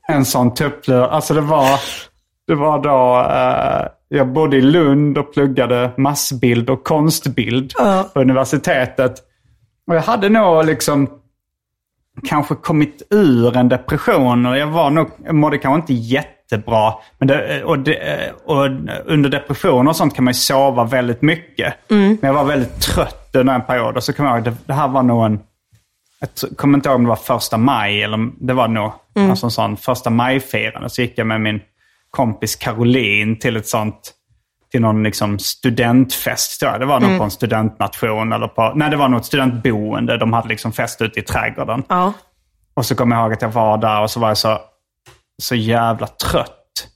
[0.07, 1.03] en sån tupplur.
[1.03, 1.79] Alltså det var,
[2.47, 7.73] det var då, eh, jag bodde i Lund och pluggade massbild och konstbild
[8.13, 9.21] på universitetet.
[9.87, 11.09] Och jag hade nog liksom
[12.27, 16.93] kanske kommit ur en depression och jag var nog, jag mådde kanske inte jättebra.
[17.17, 18.65] Men det, och, det, och
[19.05, 21.73] under depression och sånt kan man ju sova väldigt mycket.
[21.87, 24.73] Men jag var väldigt trött under en period och så kommer jag ihåg, det, det
[24.73, 25.39] här var nog en,
[26.19, 28.91] jag kommer inte ihåg om det var första maj eller det var nog
[29.29, 30.89] alltså en sån första maj-firande.
[30.89, 31.61] Så gick jag med min
[32.15, 34.11] kompis Caroline till ett sånt,
[34.71, 36.81] till någon liksom studentfest tror jag.
[36.81, 40.17] Det var nog på en studentnation eller på, nej det var nog ett studentboende.
[40.17, 41.83] De hade liksom fest ute i trädgården.
[41.89, 42.13] Ja.
[42.73, 44.59] Och så kommer jag ihåg att jag var där och så var jag så,
[45.41, 46.87] så jävla trött.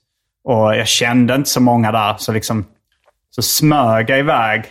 [0.44, 2.16] Och jag kände inte så många där.
[2.18, 2.66] Så liksom
[3.30, 4.66] så smög jag iväg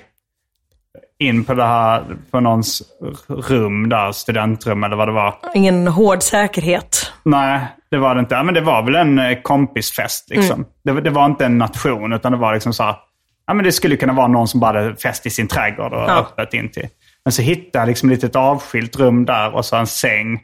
[1.18, 2.82] in på det här, på någons
[3.26, 5.38] rum där, studentrum eller vad det var.
[5.54, 7.12] Ingen hård säkerhet.
[7.22, 8.34] Nej, det var det inte.
[8.34, 10.66] Ja, men det var väl en eh, kompisfest liksom.
[10.84, 12.96] Det, var- det var inte en nation utan det var liksom så här,
[13.46, 16.00] ja men det skulle kunna vara någon som bara hade fest i sin trädgård och
[16.00, 16.18] Ja.
[16.18, 16.88] öppet in till.
[17.24, 20.40] Men så hittade jag liksom ett litet avskilt rum där och så en säng.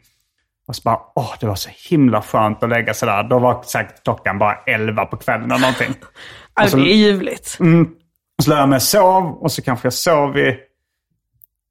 [0.68, 3.22] Och så bara, åh det var så himla skönt att lägga sig där.
[3.22, 5.94] Då var säkert klockan bara 11 på kvällen eller någonting.
[6.56, 7.58] Alltså, det är ljuvligt.
[8.38, 10.56] Och så lade jag mig och sov och så kanske jag sov i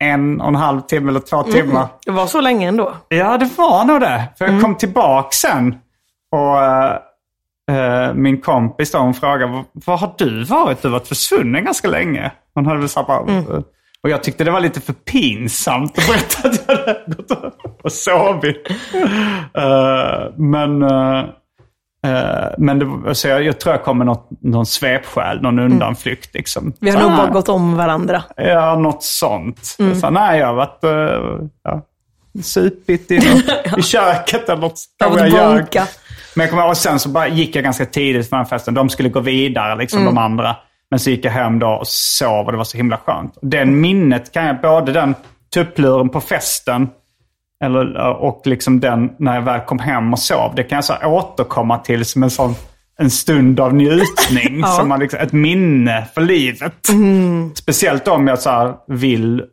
[0.04, 1.88] en och en halv timme eller två timmar.
[2.06, 2.94] Det var så länge ändå.
[3.08, 4.24] Ja, det var nog det.
[4.38, 5.76] För jag kom tillbaka sen.
[6.36, 6.64] Och
[7.76, 10.82] eh, min kompis då, hon frågade, "Var- har du varit?
[10.82, 12.32] Du har varit försvunnen ganska länge.
[12.56, 13.44] Hon hade väl så bara, eh,
[14.04, 17.32] Och jag tyckte det var lite för pinsamt att berätta att jag hade gått
[17.84, 18.70] och sovit.
[19.58, 21.24] Eh, men eh,
[22.58, 26.34] men det, så jag, jag tror jag kom med något, någon svepskäl, någon undanflykt.
[26.34, 26.74] Liksom.
[26.80, 27.34] Vi har Så, nog bara nej.
[27.34, 28.24] gått om varandra.
[28.36, 29.78] Ja, något sånt.
[30.02, 31.82] Så, nej, jag har varit uh, ja,
[32.44, 34.80] supit i, något, i köket eller något.
[34.98, 35.88] Jag jag.
[36.36, 38.74] Men jag kommer och sen så bara gick jag ganska tidigt från den festen.
[38.74, 40.56] De skulle gå vidare, liksom de andra.
[40.90, 43.38] Men så gick jag hem då och sov och det var så himla skönt.
[43.42, 45.16] Den minnet kan jag, både den
[45.54, 46.90] tuppluren på festen
[47.64, 50.56] eller, och liksom den när jag väl kom hem och sov.
[50.56, 52.56] Det kan jag så återkomma till som en sån
[53.00, 54.64] en stund av njutning.
[54.78, 56.74] som man liksom, ett minne för livet.
[57.56, 59.44] Speciellt om jag så vill,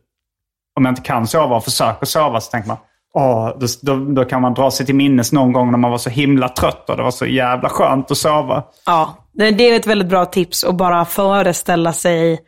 [0.75, 2.77] om jag inte kan sova och försöker sova så tänker man
[3.13, 5.97] Åh, då, då, då kan man dra sig till minnes någon gång när man var
[5.97, 8.63] så himla trött och det var så jävla skönt att sova.
[8.85, 12.39] Ja, det det är ett väldigt bra tips att bara föreställa sig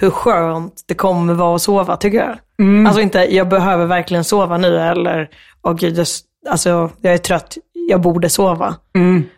[0.00, 2.38] hur skönt det kommer vara att sova, tycker jag.
[2.86, 5.28] Alltså inte, jag behöver verkligen sova nu eller,
[5.62, 6.06] åh gud, jag,
[6.50, 7.56] alltså, jag är trött,
[7.88, 8.74] jag borde sova.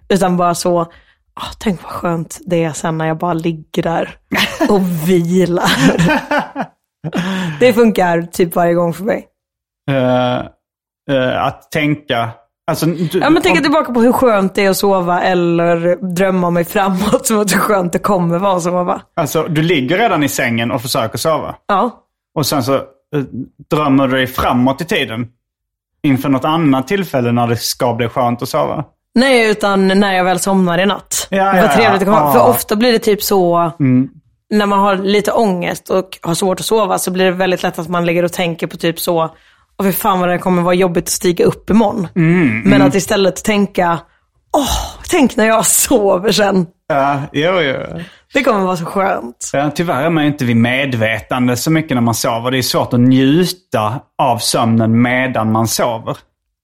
[0.09, 4.17] Utan bara så, åh, tänk vad skönt det är sen när jag bara ligger där
[4.69, 5.71] och vilar.
[7.61, 9.27] det funkar typ varje gång för mig.
[9.91, 10.37] Eh,
[11.17, 12.31] eh, att tänka...
[12.67, 15.97] Alltså, du, Ja, men tänka om- tillbaka på hur skönt det är att sova eller
[16.15, 19.01] drömma mig framåt som att hur skönt det kommer vara att sova.
[19.17, 21.55] alltså, du ligger redan i sängen och försöker sova.
[21.69, 21.91] Ja.
[22.35, 22.81] Och sen så eh,
[23.71, 25.27] drömmer du dig framåt i tiden.
[26.03, 28.85] Inför något annat tillfälle när det ska bli skönt att sova.
[29.15, 31.27] Nej, utan när jag väl somnar i natt.
[31.31, 32.13] Ja, Vad ja, trevligt det ja.
[32.13, 32.33] kommer vara.
[32.33, 32.45] För Ja.
[32.49, 33.71] ofta blir det typ så,
[34.51, 37.79] när man har lite ångest och har svårt att sova, så blir det väldigt lätt
[37.79, 39.35] att man ligger och tänker på typ så,
[39.79, 42.09] åh fy fan vad det kommer vara jobbigt att stiga upp imorgon.
[42.17, 43.99] Mm, Men att istället tänka,
[44.57, 46.67] åh, tänk när jag sover sen.
[46.89, 48.01] Ja, jo, jo.
[48.35, 49.51] Det kommer vara så skönt.
[49.53, 52.51] Ja, tyvärr är man ju inte vid medvetande så mycket när man sover.
[52.51, 56.17] Det är svårt att njuta av sömnen medan man sover.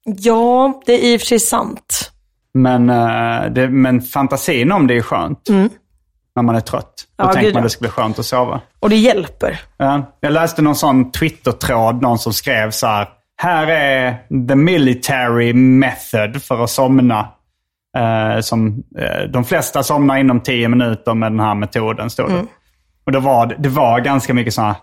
[0.04, 2.10] Ja, det är i och för sig sant.
[2.54, 5.48] Men, eh, det, men fantasin om det är skönt.
[6.36, 6.94] När man är trött.
[7.18, 7.28] Då Mm.
[7.28, 7.64] Ja, tänker gud, man ja.
[7.64, 8.60] det ska bli skönt att sova.
[8.80, 9.60] Och det hjälper.
[9.76, 13.08] Ja, jag läste någon sån Twitter-tråd, någon som skrev så här.
[13.42, 14.16] Här är
[14.48, 17.28] the military method för att somna.
[17.96, 22.44] Eh, som, eh, de flesta somnar inom tio minuter med den här metoden, stod det.
[23.06, 24.74] Och det var, det var ganska mycket så här,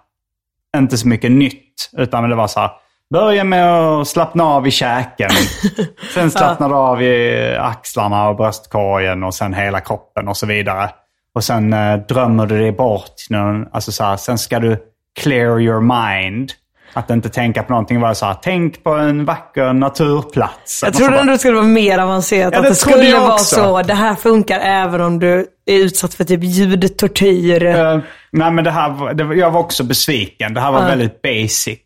[0.78, 2.72] inte så mycket nytt, utan det var så här.
[3.14, 5.30] Börja med att slappna av i käken.
[6.14, 10.90] Sen slappnar du av i axlarna och bröstkorgen och sen hela kroppen och så vidare.
[11.38, 13.14] Och sen eh, drömmer du dig bort.
[13.30, 14.78] Någon, alltså så här, sen ska du
[15.20, 16.52] clear your mind.
[16.94, 18.02] Att inte tänka på någonting.
[18.02, 20.80] Bara så här, tänk på en vacker naturplats.
[20.84, 22.54] Jag Och så trodde ändå det skulle vara mer avancerat.
[22.54, 23.82] Ja, att det skulle vara så.
[23.82, 27.66] Det här funkar även om du är utsatt för typ ljudtortyr.
[27.66, 28.00] Eh,
[28.32, 30.54] nej, men det här, det, jag var också besviken.
[30.54, 31.80] Det här var väldigt basic.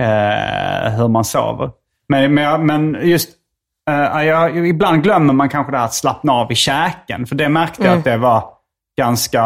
[0.00, 1.70] eh, hur man sover.
[2.08, 3.28] Men, men, men just,
[3.90, 7.26] eh, jag, ibland glömmer man kanske det här att slappna av i käken.
[7.26, 8.59] För det märkte jag att det var
[8.98, 9.42] ganska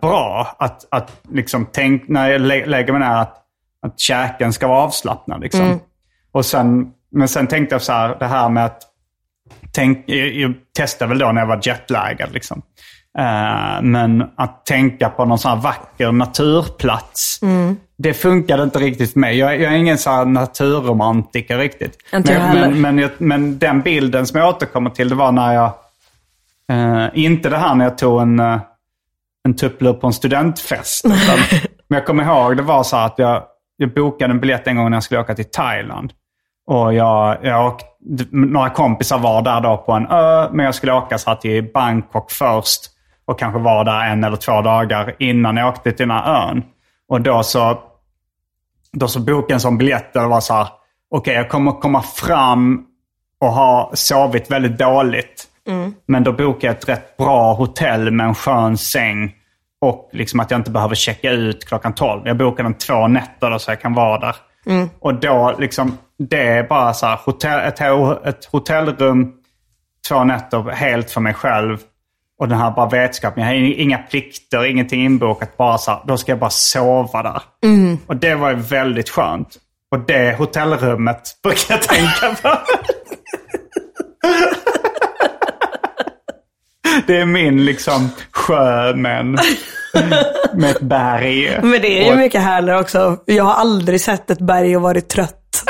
[0.00, 0.56] bra.
[0.58, 3.36] Att, att liksom tänk, när jag lä- lägger mig ner att,
[3.82, 5.40] att käken ska vara avslappnad.
[5.40, 5.80] Liksom.
[6.32, 8.82] Och sen, men sen tänkte jag så här, det här med att
[9.72, 12.32] tänk, jag, jag testade väl då när jag var jetlaggad.
[12.32, 12.62] Liksom.
[13.18, 17.40] Eh, men att tänka på någon sån här vacker naturplats.
[17.98, 19.38] Det funkade inte riktigt för mig.
[19.38, 21.98] Jag, jag är ingen sån här naturromantiker riktigt.
[22.12, 25.32] Inte jag men, men, men, jag, men den bilden som jag återkommer till, det var
[25.32, 25.72] när jag...
[26.72, 28.60] eh, inte det här när jag tog en, uh,
[29.44, 31.04] en tupplur på en studentfest.
[31.04, 31.38] Utan,
[31.88, 33.42] men jag kommer ihåg, det var så här att jag,
[33.76, 36.12] jag bokade en biljett en gång när jag skulle åka till Thailand.
[36.66, 37.86] Och jag, jag åkte,
[38.30, 41.72] några kompisar var där då på en ö, men jag skulle åka så här till
[41.74, 42.80] Bangkok först.
[43.24, 46.64] Och kanske vara där en eller två dagar innan jag åkte till den här ön.
[47.08, 47.78] Och då så,
[48.92, 50.68] då så bokade jag en sån biljett där det var så här,
[51.10, 52.86] okej jag kommer komma fram
[53.40, 55.44] och ha sovit väldigt dåligt.
[56.06, 59.34] Men då bokade jag ett rätt bra hotell med en skön säng.
[59.80, 62.22] Och liksom att jag inte behöver checka ut klockan 12.
[62.24, 64.36] Jag bokade en två nätter då så jag kan vara där.
[65.00, 67.80] Och då liksom, det är bara så här, hotell, ett,
[68.26, 69.32] ett hotellrum,
[70.08, 71.78] två nätter helt för mig själv.
[72.38, 75.56] Och den här bara vetskapen, jag har inga plikter, ingenting inbokat.
[75.56, 77.42] Bara så här, då ska jag bara sova där.
[78.06, 79.56] Och det var ju väldigt skönt.
[79.90, 82.58] Och det hotellrummet brukar jag tänka på.
[87.06, 89.30] Det är min liksom sjö men
[90.54, 91.58] med ett berg.
[91.62, 93.16] Men det är ju mycket härligare också.
[93.24, 95.62] Jag har aldrig sett ett berg och varit trött.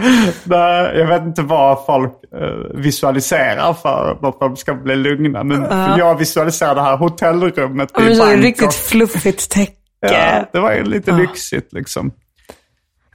[0.44, 5.44] Nej, jag vet inte vad folk eh, visualiserar för att de ska bli lugna.
[5.44, 8.44] Men för jag visualiserar det här hotellrummet Ja, i Bangkok.
[8.44, 9.72] riktigt fluffigt täcke.
[10.00, 12.10] Ja, det var ju lite lyxigt liksom.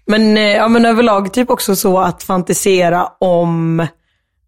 [0.05, 3.87] Men, eh, ja, men överlag typ också så att fantisera om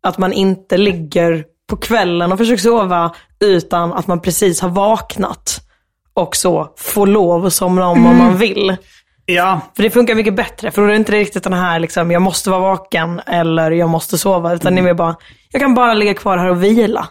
[0.05, 5.61] att man inte ligger på kvällen och försöker sova utan att man precis har vaknat
[6.13, 8.77] och så får lov att somna om om man vill.
[9.25, 12.11] Ja, För det funkar mycket bättre, för då är det inte riktigt den här liksom,
[12.11, 15.15] jag måste vara vaken eller jag måste sova, utan det är bara,
[15.51, 17.07] jag kan bara ligga kvar här och vila.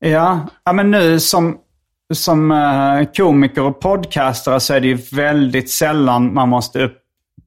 [0.00, 0.40] ja.
[0.64, 1.56] ja men nu som,
[2.14, 6.98] som eh, komiker och podcastare så är det ju väldigt sällan man måste upp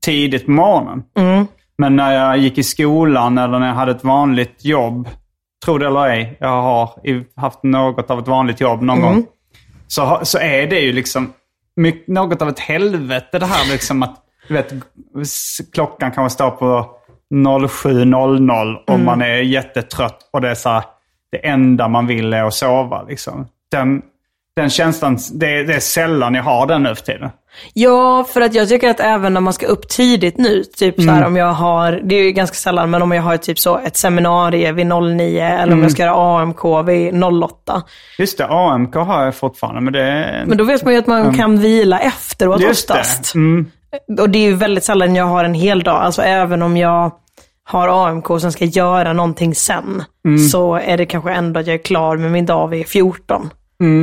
[0.06, 1.04] tidigt på morgonen.
[1.78, 5.10] Men när jag gick i skolan eller när jag hade ett vanligt jobb,
[5.66, 6.90] tro det eller ej, jag har
[7.42, 9.26] haft något av ett vanligt jobb någon gång.
[9.88, 11.34] Så, så är det ju liksom
[11.76, 14.16] mycket, något av ett helvete det här liksom att,
[14.48, 14.74] du vet,
[15.74, 16.90] klockan kan stå på
[17.34, 20.84] 07.00 och man är jättetrött och det är så här,
[21.32, 23.48] det enda man vill är att sova liksom.
[23.72, 24.02] Den,
[24.58, 27.30] den känslan, det, det är sällan jag har den nu för tiden.
[27.74, 31.10] Ja, för att jag tycker att även när man ska upp tidigt nu, typ så
[31.10, 33.78] här om jag har, det är ju ganska sällan, men om jag har typ så
[33.78, 37.84] ett seminarium vid 09 eller om jag ska göra AMK vid 08.
[38.18, 40.46] Just det, AMK har jag fortfarande men det är...
[40.46, 43.34] Men då vet man ju att man kan vila efteråt Just oftast.
[43.34, 43.40] det.
[43.40, 43.66] Mm.
[44.20, 45.96] Och det är ju väldigt sällan jag har en hel dag.
[45.96, 47.12] Alltså även om jag
[47.64, 50.04] har AMK och sen ska göra någonting sen,
[50.52, 53.50] så är det kanske ändå att jag är klar med min dag vid 14.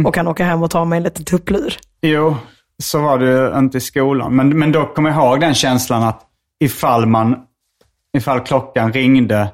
[0.07, 1.75] Och kan åka hem och ta mig en liten tupplur.
[2.03, 2.37] Jo,
[2.83, 4.37] så var det inte i skolan.
[4.37, 6.21] Men, men då kommer jag ihåg den känslan att
[6.65, 7.37] ifall man,
[8.17, 9.49] ifall klockan ringde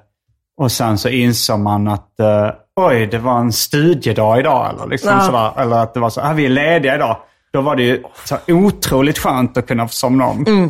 [0.60, 4.70] och sen så insåg man att eh, oj, det var en studiedag idag.
[4.74, 5.20] Eller, liksom Ja.
[5.20, 7.16] sådär, eller att det var så, ah, vi är lediga idag.
[7.52, 10.44] Då var det ju så otroligt skönt att kunna somna om.
[10.48, 10.68] Eh,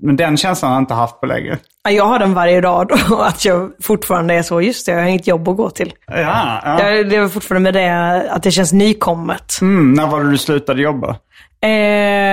[0.00, 1.58] men den känslan har jag inte haft på länge.
[1.84, 4.98] Ja, Jag har den varje dag då, att jag fortfarande är så, just det, jag
[5.00, 5.92] har inget jobb att gå till.
[6.06, 6.90] Ja, ja.
[6.90, 9.58] Jag lever fortfarande med det, att det känns nykommet.
[9.62, 11.16] Mm, när var det du slutade jobba?
[11.62, 11.70] Eh,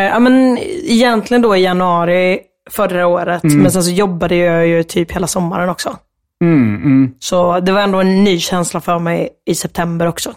[0.07, 2.39] ja, men egentligen då i januari
[2.71, 5.97] förra året, men sen så jobbade jag ju typ hela sommaren också.
[6.43, 10.33] Mm, mm, Så det var ändå en ny känsla för mig i september också.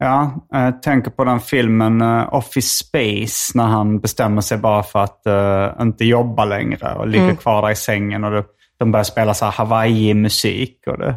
[0.00, 0.10] Mm.
[0.10, 4.98] Ja, jag tänker på den filmen eh, Office Space när han bestämmer sig bara för
[4.98, 8.44] att eh, inte jobba längre och ligger kvar där i sängen och det,
[8.78, 10.82] de börjar spela så Hawaii-musik.
[10.86, 11.14] Och det,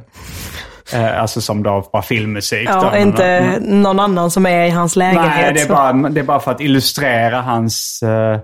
[0.93, 2.67] eh, alltså som då bara filmmusik.
[2.67, 5.31] då, Ja, men- inte någon annan som är i hans lägenhet.
[5.35, 8.39] Nej, det är, bara, det är bara för att illustrera hans uh,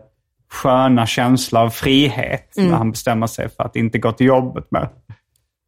[0.52, 2.58] sköna känsla av frihet.
[2.58, 2.70] Mm.
[2.70, 4.66] När han bestämmer sig för att inte gå till jobbet.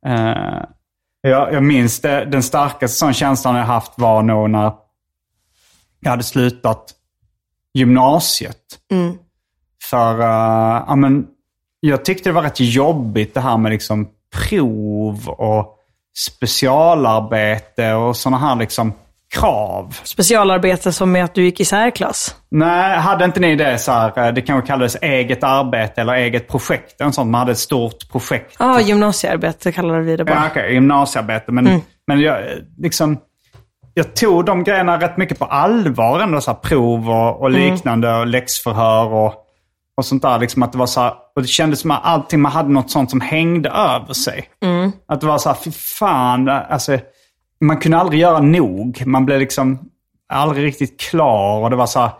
[0.05, 0.63] Eh,
[1.21, 4.71] Jag, jag minns det, den starkaste sån känslan jag haft var nog när
[5.99, 6.93] jag hade slutat
[7.73, 8.79] gymnasiet.
[9.83, 11.27] För uh, ja, men,
[11.79, 14.09] jag tyckte det var rätt jobbigt det här med liksom
[14.49, 15.75] prov och
[16.17, 18.93] specialarbete och sådana här liksom
[19.35, 19.97] krav.
[20.03, 22.35] Specialarbete som är att du gick i särklass.
[22.51, 26.47] Nej, hade inte ni det så här, eh, det kanske kallades eget arbete eller eget
[26.47, 27.01] projekt.
[27.01, 28.55] En sån, man hade ett stort projekt.
[28.59, 30.35] Ja, ah, gymnasiearbete kallade vi det bara.
[30.35, 31.51] Ja, okej, gymnasiearbete.
[31.51, 33.17] Men, men jag, eh, liksom,
[33.93, 36.41] jag tog de grejerna rätt mycket på allvar ändå.
[36.41, 39.33] Så här, prov och, och liknande och läxförhör och,
[39.97, 40.39] och sånt där.
[40.39, 42.91] Liksom att det var så här, och det kändes som att allting man hade något
[42.91, 44.49] sånt som hängde över sig.
[45.07, 46.49] Att det var så här, fy fan.
[46.49, 46.97] Alltså,
[47.61, 49.03] man kunde aldrig göra nog.
[49.05, 49.79] Man blev liksom
[50.29, 51.63] aldrig riktigt klar.
[51.63, 52.11] Och det var så här,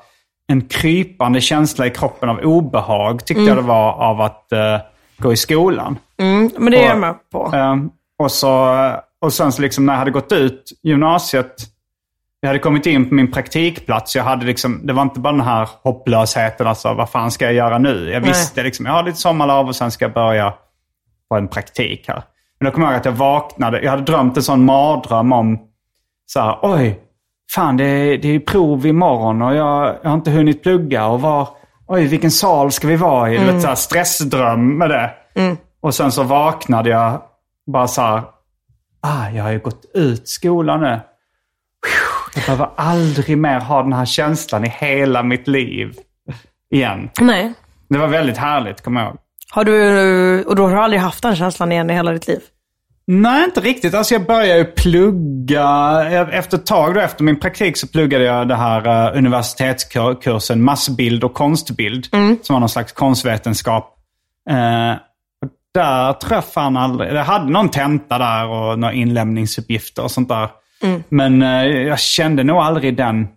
[0.48, 4.78] en krypande känsla i kroppen av obehag tyckte jag det var av att eh,
[5.18, 6.00] gå i skolan.
[6.18, 7.52] Mm, men det är jag med på.
[7.54, 8.76] Ehm, och, så,
[9.22, 11.56] och sen så liksom när jag hade gått ut gymnasiet,
[12.40, 14.16] jag hade kommit in på min praktikplats.
[14.16, 17.54] Jag hade liksom, det var inte bara den här hopplösheten, alltså vad fan ska jag
[17.54, 18.10] göra nu?
[18.12, 18.30] Jag Nej.
[18.30, 20.54] visste liksom, jag har lite sommarlov och sen ska jag börja
[21.30, 22.24] på en praktik här.
[22.60, 25.60] Men då kommer jag ihåg att jag vaknade, jag hade drömt en sån mardröm om,
[26.26, 27.00] så här, oj,
[27.56, 31.22] fan det är, det är prov imorgon och jag, jag har inte hunnit plugga och
[31.22, 31.48] var,
[31.88, 33.38] oj vilken sal ska vi vara i?
[33.38, 35.12] Du vet, så här, stressdröm med det.
[35.82, 37.22] Och sen så vaknade jag
[37.72, 38.24] bara så här,
[39.02, 41.00] ah, jag har ju gått ut skolan nu.
[42.36, 45.94] Jag behöver aldrig mer ha den här känslan i hela mitt liv
[46.72, 47.10] igen.
[47.22, 47.54] Nej.
[47.90, 49.18] Det var väldigt härligt, kommer jag ihåg.
[49.52, 52.40] Har du, och då har du aldrig haft den känslan igen i hela ditt liv?
[53.08, 53.94] Nej, inte riktigt.
[53.94, 56.30] Alltså jag började ju plugga.
[56.32, 61.24] Efter ett tag då, efter min praktik så pluggade jag det här uh, universitetskursen massbild
[61.24, 62.08] och konstbild.
[62.42, 63.96] Som var någon slags konstvetenskap.
[64.50, 64.92] Eh,
[65.42, 67.14] och där jag fan aldrig...
[67.14, 70.50] Jag hade någon tenta där och några inlämningsuppgifter och sånt där.
[71.10, 73.28] Men eh, jag kände nog aldrig den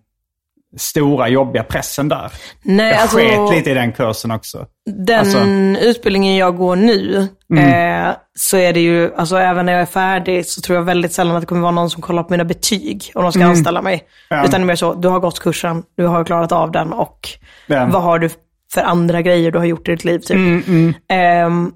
[0.76, 2.32] stora jobbiga pressen där.
[2.62, 4.66] Nej, Jag alltså, sket lite i den kursen också.
[5.06, 5.44] Den Alltså-
[5.86, 10.46] utbildningen jag går nu, eh, så är det ju, alltså även när jag är färdig
[10.46, 13.10] så tror jag väldigt sällan att det kommer vara någon som kollar på mina betyg
[13.14, 14.02] om de ska anställa mig.
[14.28, 14.44] Ja.
[14.44, 17.28] Utan det är mer så, du har gått kursen, du har klarat av den och
[17.66, 17.88] Ja.
[17.92, 18.28] vad har du
[18.74, 20.64] för andra grejer du har gjort i ditt liv typ.
[21.08, 21.72] Ehm,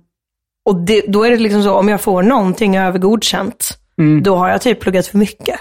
[0.68, 3.68] och det, då är det liksom så, om jag får någonting över godkänt,
[4.22, 5.56] då har jag typ pluggat för mycket.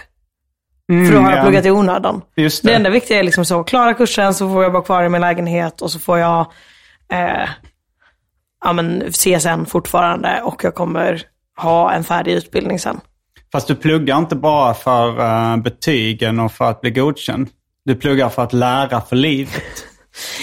[0.88, 1.42] För då har jag Mm, ja.
[1.44, 2.22] pluggat i onödan.
[2.36, 2.76] Just Det det.
[2.76, 5.82] enda viktiga är liksom så, klara kursen så får jag vara kvar i min lägenhet
[5.82, 6.40] och så får jag
[7.12, 7.50] eh,
[8.66, 11.22] ja, men CSN fortfarande och jag kommer
[11.58, 13.00] ha en färdig utbildning sen.
[13.52, 17.50] Fast du pluggar inte bara för eh, betygen och för att bli godkänd.
[17.86, 19.54] Du pluggar för att lära för livet.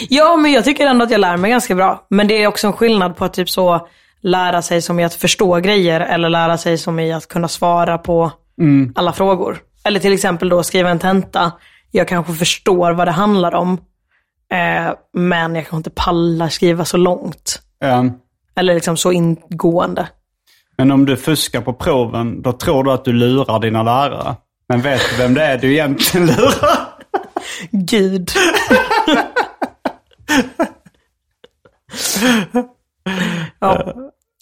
[0.09, 2.07] Ja, men jag tycker ändå att jag lär mig ganska bra.
[2.11, 3.88] Men det är också en skillnad på att typ så
[4.22, 7.99] lära sig som i att förstå grejer eller lära sig som i att kunna svara
[7.99, 8.30] på
[8.95, 9.59] alla frågor.
[9.85, 11.53] Eller till exempel då skriva en tenta.
[11.91, 13.72] Jag kanske förstår vad det handlar om,
[14.53, 17.62] eh, men jag kanske inte pallar skriva så långt.
[17.85, 18.05] Eh,
[18.57, 20.09] Eller liksom så ingående.
[20.76, 24.37] Men om du fuskar på proven, då tror du att du lurar dina lärare.
[24.68, 26.78] Men vet du vem det är du egentligen lurar?
[27.70, 28.30] Gud.
[33.59, 33.93] ja.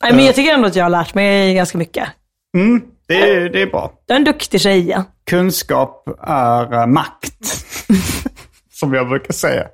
[0.03, 2.09] Nej, men jag tycker ändå att jag har lärt mig ganska mycket.
[3.09, 3.93] Det är, det är bra.
[4.07, 5.05] Jag är en duktig tjeja.
[5.31, 7.65] Kunskap är eh, makt.
[8.73, 9.67] Som jag brukar säga.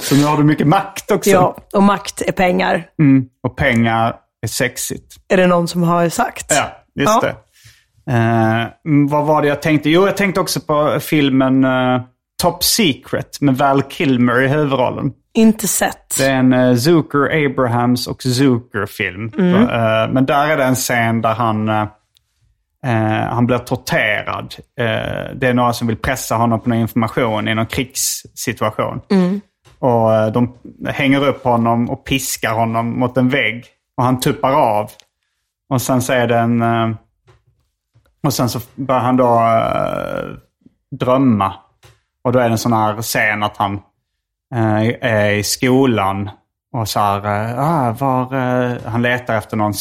[0.00, 1.30] Så nu har du mycket makt också.
[1.30, 2.86] Ja, och makt är pengar.
[2.98, 3.24] Mm.
[3.42, 5.16] Och pengar är sexigt.
[5.28, 6.46] Är det någon som har sagt.
[6.48, 6.64] Ja,
[6.94, 7.20] just Ja.
[7.20, 7.36] det.
[8.12, 9.90] Eh, mm, vad var det jag tänkte?
[9.90, 12.00] Jo, jag tänkte också på filmen eh,
[12.42, 15.12] Top Secret med Val Kilmer i huvudrollen.
[15.34, 16.16] Inte sett.
[16.18, 19.32] Det är en uh, Zucker, Abrahams och Zucker-film.
[19.38, 19.54] Mm.
[19.54, 21.68] Eh, men där är det en scen där han,
[22.86, 24.54] eh, han blir torterad.
[24.78, 29.00] Eh, det är några som vill pressa honom på någon information i någon krigssituation.
[29.10, 29.40] Mm.
[29.78, 30.54] Och eh, de
[30.88, 33.64] hänger upp honom och piskar honom mot en vägg.
[33.96, 34.90] Och han tuppar av.
[35.68, 36.62] Och sen så är det en...
[36.62, 36.90] eh,
[38.22, 39.40] och sen så börjar han då
[40.90, 41.54] drömma.
[42.22, 43.80] Och då är det en sån här scen att han
[45.00, 46.30] är i skolan
[46.72, 49.74] och så här, ah, var, han letar efter någon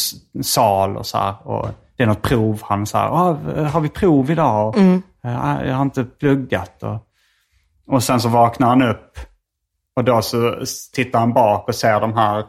[0.43, 1.47] sal och så här.
[1.47, 1.69] Och
[1.99, 2.61] det är något prov.
[2.63, 4.67] Han så här, ah, har vi prov idag?
[4.67, 4.77] Och,
[5.29, 6.83] eh, jag har inte pluggat.
[6.83, 6.97] Och,
[7.87, 9.19] och sen så vaknar han upp.
[9.95, 10.57] Och då så
[10.93, 12.43] tittar han bak och ser de här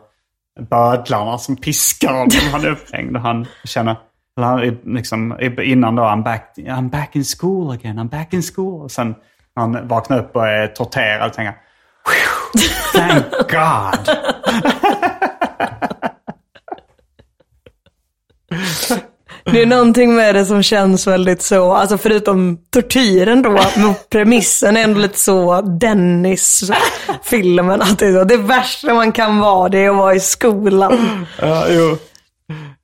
[0.70, 2.30] bödlarna som piskar honom.
[2.53, 3.96] Han är upphängd och han känner,
[4.38, 8.82] eller liksom, innan då, I'm back, I'm back in school again, I'm back in school.
[8.82, 9.14] Och sen
[9.55, 11.61] han vaknar upp och är torterad tänker han,
[12.92, 14.16] Thank God!
[19.53, 24.76] Det är någonting med det som känns väldigt så, alltså förutom tortyren då, men premissen
[24.76, 27.82] är ändå lite så Dennis-filmen.
[27.82, 31.26] Att det, är så, det värsta man kan vara det är att vara i skolan.
[31.40, 31.96] Ja, jo.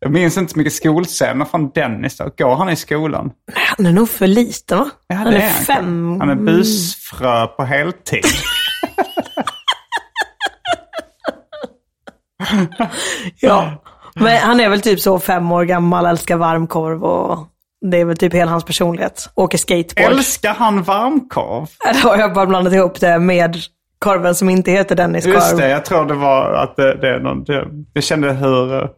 [0.01, 2.17] Jag minns inte så mycket skolscener från Dennis.
[2.17, 2.31] Då.
[2.39, 3.31] Går han i skolan?
[3.55, 4.91] Han är nog för liten va?
[5.07, 5.51] Ja, han är han.
[5.51, 6.21] fem.
[6.21, 8.25] Han är busfrö på heltid.
[13.41, 13.83] Ja.
[14.21, 17.49] Men han är väl typ så fem år gammal, älskar varmkorv och
[17.91, 19.31] det är väl typ hela hans personlighet.
[19.35, 20.13] Åker skateboard.
[20.13, 21.67] Älskar han varmkorv?
[22.03, 23.57] Då har jag bara blandat ihop det med
[23.99, 25.59] korven som inte heter Dennis Just korv.
[25.59, 27.45] det, jag tror det var att det, det är någon...
[27.45, 28.89] Det, jag kände hur,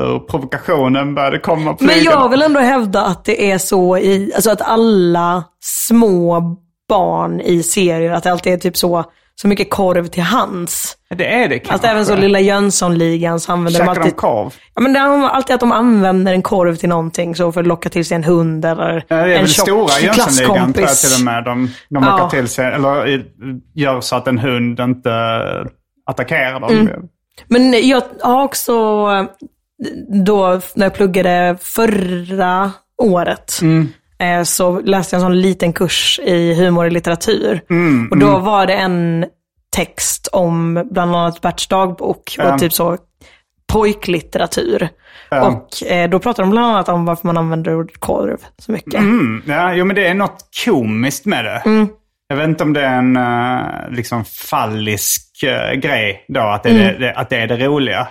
[0.00, 4.32] hur provokationen började komma på Men jag vill ändå hävda att det är så i,
[4.34, 6.56] alltså att alla små
[6.88, 9.04] barn i serier, att det alltid är typ så,
[9.40, 10.96] så mycket korv till hands.
[11.16, 11.72] Det är det kanske.
[11.72, 14.16] Alltså även så Lilla Jönssonligan så använder de Käkar de alltid...
[14.16, 14.54] korv?
[14.74, 17.66] Ja men det är alltid att de använder en korv till någonting, så för att
[17.66, 20.56] locka till sig en hund eller Ja, det är en väl tjock stora Jönssonligan tror
[20.56, 21.00] jag klasskompis.
[21.16, 21.44] till och med.
[21.44, 22.10] De, de Ja.
[22.10, 23.20] lockar till sig, eller eh,
[23.74, 25.10] gör så att en hund inte
[26.10, 26.70] attackerar dem.
[26.70, 27.02] Mm.
[27.48, 28.72] Men jag har också,
[30.24, 32.70] då när jag pluggade förra
[33.02, 33.88] året, Mm.
[34.18, 37.60] Eh, så läste jag en sån liten kurs i humor i litteratur.
[37.70, 39.26] Mm, och då var det en
[39.76, 42.96] text om bland annat Berts dagbok och typ så
[43.72, 44.88] pojklitteratur.
[45.30, 45.46] Ja.
[45.46, 48.94] Och eh, då pratade de bland annat om varför man använder ordet korv så mycket.
[48.94, 51.62] Mm, ja, jo, men det är något komiskt med det.
[51.64, 51.88] Mm.
[52.28, 56.70] Jag vet inte om det är en eh, liksom fallisk eh, grej då, att det,
[56.70, 57.00] Mm.
[57.00, 58.08] det, att det är det roliga.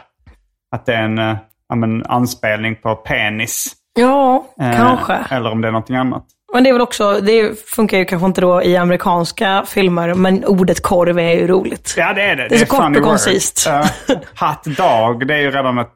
[0.75, 1.35] Att det är en uh,
[1.69, 3.73] ja, men, anspelning på penis.
[3.95, 5.13] Ja, Eh, kanske.
[5.35, 6.25] Eller om det är någonting annat.
[6.53, 10.45] Men det är väl också, det funkar ju kanske inte då i amerikanska filmer, men
[10.45, 11.93] ordet korv är ju roligt.
[11.97, 12.47] Ja, det är det.
[12.47, 13.63] Det är så ett kort funny och koncist.
[13.67, 13.85] Ja.
[14.39, 15.89] Hot dog, det är ju redan ett,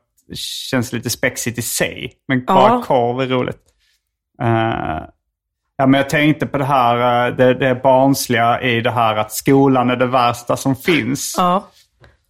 [0.69, 2.11] känns lite spexigt i sig.
[2.27, 2.53] Men Ja.
[2.53, 3.57] bara korv är roligt.
[4.41, 5.03] Eh,
[5.77, 9.31] ja, men jag tänkte på det här, eh, det, det barnsliga i det här att
[9.31, 11.35] skolan är det värsta som finns.
[11.37, 11.67] Ja.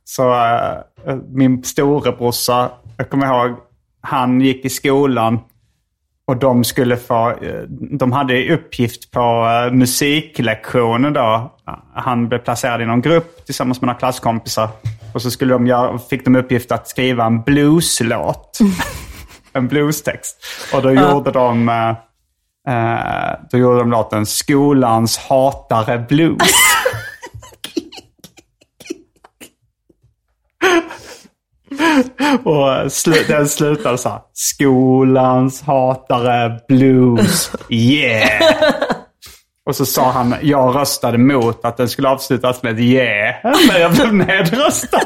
[0.03, 3.57] Så eh, min storebrorsa, jag kommer ihåg,
[4.01, 5.39] han gick i skolan
[6.29, 11.53] och de skulle få, eh, de hade uppgift på eh, musiklektionen då.
[11.95, 14.69] Han blev placerad i någon grupp tillsammans med några klasskompisar.
[15.13, 18.59] Och så skulle de göra, fick de uppgift att skriva en blueslåt.
[19.53, 20.37] en bluestext.
[20.73, 21.93] Och då gjorde de eh,
[23.51, 26.53] då gjorde de låten Skolans hatare blues.
[32.43, 34.21] Och slu, den slutade så här.
[34.33, 38.41] Skolans hatare blues, yeah.
[39.65, 43.35] Och så sa han, jag röstade mot att den skulle avslutas med yeah.
[43.67, 45.01] Men jag blev nedröstad.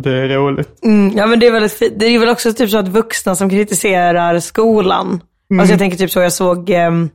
[0.00, 0.84] Det är roligt.
[0.84, 1.94] Mm, ja men det är, väldigt fint.
[1.96, 5.20] det är väl också typ så att vuxna som kritiserar skolan.
[5.50, 5.60] Mm.
[5.60, 7.10] Alltså jag tänker typ så, jag såg ehm,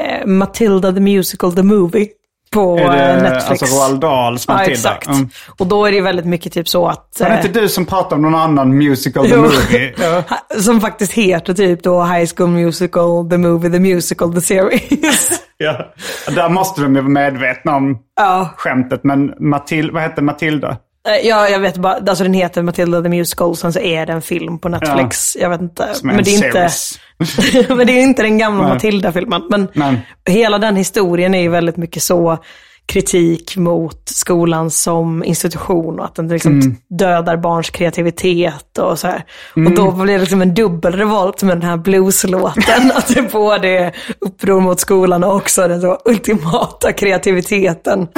[0.00, 2.08] eh, Matilda the Musical the Movie
[2.52, 3.62] på Är det, eh, Netflix.
[3.62, 4.72] Alltså Roald Dahls Ja, Matilda.
[4.72, 5.06] exakt.
[5.06, 5.28] Mm.
[5.58, 7.16] Och då är det väldigt mycket typ så att...
[7.20, 9.94] Var det eh, inte du som pratade om någon annan musical the movie?
[10.00, 10.22] Ja.
[10.60, 15.30] Som faktiskt heter typ då High School Musical, The Movie, The Musical, The Series.
[15.56, 15.92] Ja.
[16.26, 18.50] Där måste de ju vara medvetna om ja.
[18.56, 19.04] skämtet.
[19.04, 20.76] Men Matil, vad hette Matilda?
[21.08, 24.12] Eh, Ja, jag vet bara, alltså den heter Matilda the Musical, sen så är det
[24.12, 25.36] en film på Netflix.
[25.40, 25.88] Jag vet inte.
[26.02, 26.68] Men en det, är inte,
[27.74, 28.68] men det är inte den gamla.
[28.68, 29.42] Matilda-filmen.
[29.50, 30.06] Men Nej.
[30.28, 32.38] hela den historien är ju väldigt mycket så
[32.86, 36.76] kritik mot skolan som institution och att den liksom Mm.
[36.98, 39.24] dödar barns kreativitet och så här.
[39.56, 39.72] Mm.
[39.72, 42.92] Och då blir det liksom en dubbel revolt med den här blueslåten.
[42.94, 48.08] att det både är uppror mot skolan och också den så ultimata kreativiteten.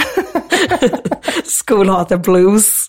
[1.45, 2.86] Skolhatar blues.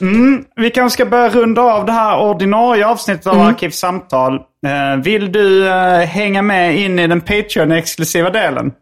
[0.56, 3.46] Vi kanske ska börja runda av det här ordinarie avsnittet av Mm.
[3.46, 4.34] Arkivsamtal.
[4.66, 8.72] Eh, vill du eh, hänga med in i den Patreon-exklusiva delen?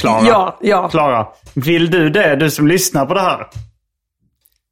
[0.00, 0.26] Klara?
[0.26, 0.88] Ja, ja.
[0.88, 3.46] Klara, vill du det, du som lyssnar på det här?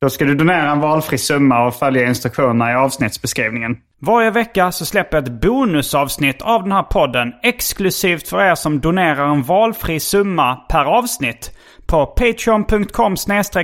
[0.01, 3.77] Då ska du donera en valfri summa och följa instruktionerna i avsnittsbeskrivningen.
[4.01, 8.81] Varje vecka så släpper jag ett bonusavsnitt av den här podden exklusivt för er som
[8.81, 13.16] donerar en valfri summa per avsnitt på patreon.com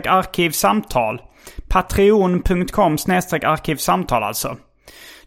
[0.09, 1.21] arkivsamtal.
[1.69, 2.93] Patreon.com
[3.43, 4.57] arkivsamtal alltså.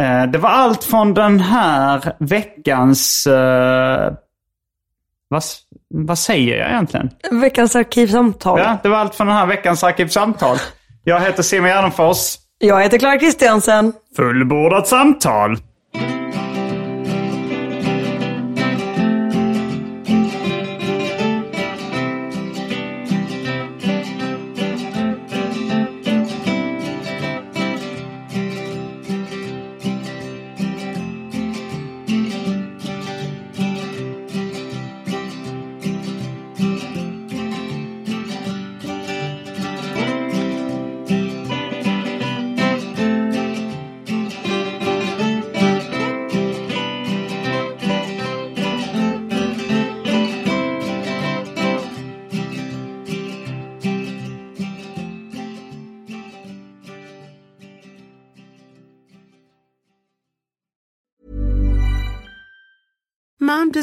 [0.00, 3.26] Eh, det var allt från den här veckans...
[3.26, 4.12] Eh,
[5.28, 5.42] vad,
[5.94, 7.10] vad säger jag egentligen?
[7.30, 8.58] Veckans arkivsamtal.
[8.58, 10.56] Ja, det var allt från den här veckans arkivsamtal.
[11.04, 12.36] Jag heter Simon Gärdenfors.
[12.58, 13.92] Jag heter Clara Kristiansen.
[14.16, 15.58] Fullbordat samtal.